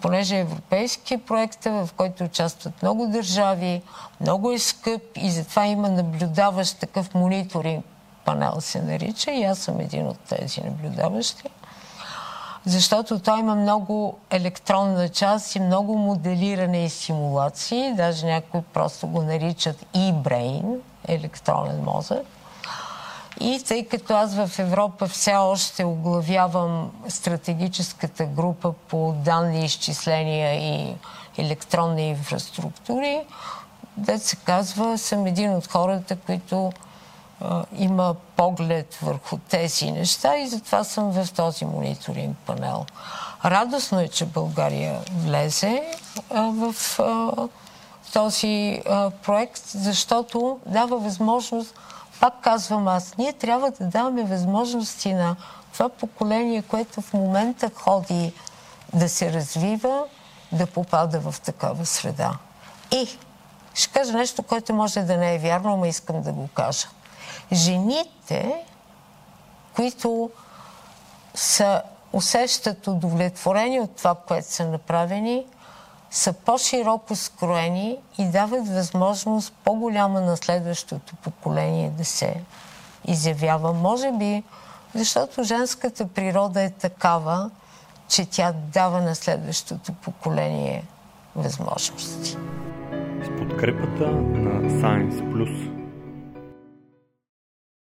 понеже 0.03 0.37
е 0.37 0.41
европейски 0.41 1.17
проект, 1.17 1.65
в 1.65 1.89
който 1.97 2.25
участват 2.25 2.83
много 2.83 3.07
държави, 3.07 3.83
много 4.21 4.53
е 4.53 4.59
скъп 4.59 5.03
и 5.17 5.31
затова 5.31 5.67
има 5.67 5.89
наблюдаващ 5.89 6.81
такъв 6.81 7.15
мониторинг 7.15 7.85
панел 8.25 8.61
се 8.61 8.83
нарича 8.83 9.31
и 9.31 9.45
аз 9.45 9.59
съм 9.59 9.81
един 9.81 10.07
от 10.07 10.19
тези 10.19 10.61
наблюдаващи. 10.61 11.49
Защото 12.67 13.19
той 13.19 13.39
има 13.39 13.55
много 13.55 14.19
електронна 14.31 15.09
част 15.09 15.55
и 15.55 15.61
много 15.61 15.99
моделиране 15.99 16.85
и 16.85 16.89
симулации. 16.89 17.93
Даже 17.97 18.27
някои 18.27 18.61
просто 18.63 19.07
го 19.07 19.23
наричат 19.23 19.87
e-brain, 19.95 20.79
електронен 21.09 21.83
мозък. 21.83 22.27
И 23.41 23.63
тъй 23.69 23.87
като 23.87 24.15
аз 24.15 24.35
в 24.35 24.59
Европа 24.59 25.07
все 25.07 25.35
още 25.35 25.85
оглавявам 25.85 26.91
стратегическата 27.09 28.25
група 28.25 28.73
по 28.73 29.15
данни, 29.25 29.65
изчисления 29.65 30.55
и 30.55 30.95
електронни 31.39 32.09
инфраструктури, 32.09 33.21
да 33.97 34.19
се 34.19 34.37
казва, 34.37 34.99
съм 34.99 35.27
един 35.27 35.55
от 35.55 35.67
хората, 35.67 36.17
които 36.17 36.73
а, 37.41 37.65
има 37.79 38.15
поглед 38.37 38.99
върху 39.03 39.39
тези 39.39 39.91
неща 39.91 40.39
и 40.39 40.49
затова 40.49 40.85
съм 40.85 41.11
в 41.11 41.33
този 41.33 41.65
мониторинг 41.65 42.37
панел. 42.47 42.87
Радостно 43.45 44.01
е, 44.01 44.09
че 44.09 44.25
България 44.25 45.01
влезе 45.17 45.83
а, 46.31 46.43
в 46.43 46.99
а, 46.99 47.33
този 48.13 48.83
проект, 49.23 49.63
защото 49.67 50.59
дава 50.67 50.99
възможност 50.99 51.75
пак 52.21 52.41
казвам 52.41 52.89
аз, 52.89 53.17
ние 53.17 53.33
трябва 53.33 53.71
да 53.71 53.85
даваме 53.85 54.25
възможности 54.25 55.15
на 55.15 55.37
това 55.73 55.89
поколение, 55.89 56.63
което 56.63 57.01
в 57.01 57.13
момента 57.13 57.71
ходи 57.75 58.33
да 58.95 59.09
се 59.09 59.33
развива, 59.33 60.05
да 60.53 60.67
попада 60.67 61.21
в 61.21 61.41
такава 61.41 61.87
среда. 61.87 62.39
И 62.93 63.19
ще 63.75 63.93
кажа 63.93 64.13
нещо, 64.13 64.43
което 64.43 64.75
може 64.75 65.03
да 65.03 65.17
не 65.17 65.35
е 65.35 65.39
вярно, 65.39 65.77
но 65.77 65.85
искам 65.85 66.23
да 66.23 66.33
го 66.33 66.49
кажа. 66.49 66.89
Жените, 67.53 68.65
които 69.77 70.31
са, 71.35 71.83
усещат 72.13 72.87
удовлетворени 72.87 73.81
от 73.81 73.97
това, 73.97 74.15
което 74.15 74.53
са 74.53 74.67
направени, 74.67 75.47
са 76.11 76.33
по-широко 76.33 77.17
скроени 77.17 77.97
и 78.19 78.25
дават 78.25 78.69
възможност 78.69 79.53
по-голяма 79.65 80.21
на 80.21 80.37
следващото 80.37 81.17
поколение 81.17 81.91
да 81.91 82.05
се 82.05 82.35
изявява. 83.05 83.73
Може 83.73 84.13
би, 84.13 84.43
защото 84.95 85.43
женската 85.43 86.09
природа 86.09 86.63
е 86.63 86.71
такава, 86.71 87.51
че 88.09 88.27
тя 88.27 88.53
дава 88.73 89.01
на 89.01 89.15
следващото 89.15 89.93
поколение 89.93 90.85
възможности. 91.37 92.37
С 93.25 93.39
подкрепата 93.39 94.07
на 94.11 94.71
Science 94.71 95.23
Plus 95.23 95.80